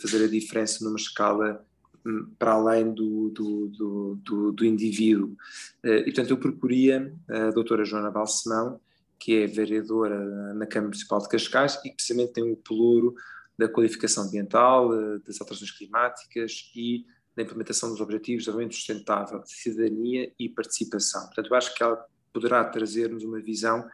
fazer 0.00 0.24
a 0.24 0.28
diferença 0.28 0.84
numa 0.84 0.96
escala 0.96 1.64
um, 2.06 2.26
para 2.38 2.52
além 2.52 2.94
do, 2.94 3.30
do, 3.30 3.68
do, 3.68 4.18
do, 4.24 4.52
do 4.52 4.64
indivíduo. 4.64 5.36
E, 5.84 6.04
portanto, 6.04 6.30
eu 6.30 6.38
proporia 6.38 7.12
a 7.28 7.50
doutora 7.50 7.84
Joana 7.84 8.12
Balsemão, 8.12 8.80
que 9.18 9.42
é 9.42 9.46
vereadora 9.46 10.54
na 10.54 10.66
Câmara 10.66 10.88
Municipal 10.88 11.18
de 11.20 11.28
Cascais 11.28 11.74
e 11.84 11.90
que 11.90 11.96
precisamente 11.96 12.32
tem 12.32 12.50
o 12.50 12.56
pelouro 12.56 13.14
da 13.58 13.68
qualificação 13.68 14.24
ambiental, 14.24 14.90
das 15.20 15.40
alterações 15.40 15.72
climáticas 15.72 16.70
e 16.76 17.04
da 17.38 17.42
implementação 17.42 17.90
dos 17.90 18.00
Objetivos 18.00 18.42
de 18.42 18.46
Desenvolvimento 18.46 18.74
Sustentável, 18.74 19.40
de 19.40 19.52
Cidadania 19.52 20.32
e 20.38 20.48
Participação. 20.48 21.26
Portanto, 21.26 21.46
eu 21.50 21.56
acho 21.56 21.74
que 21.74 21.82
ela 21.82 22.04
poderá 22.32 22.64
trazer-nos 22.64 23.24
uma 23.24 23.40
visão 23.40 23.88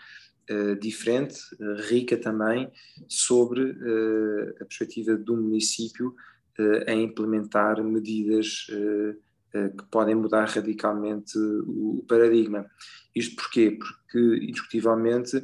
uh, 0.50 0.76
diferente, 0.76 1.38
uh, 1.60 1.74
rica 1.82 2.16
também, 2.16 2.70
sobre 3.08 3.62
uh, 3.62 4.50
a 4.60 4.64
perspectiva 4.64 5.16
do 5.16 5.36
município 5.36 6.14
em 6.86 7.02
implementar 7.02 7.82
medidas 7.82 8.68
que 9.54 9.84
podem 9.90 10.14
mudar 10.16 10.48
radicalmente 10.48 11.38
o, 11.38 12.04
paradigma. 12.08 12.66
Isto 13.14 13.36
porquê? 13.36 13.78
Porque, 13.78 14.18
indiscutivelmente, 14.44 15.36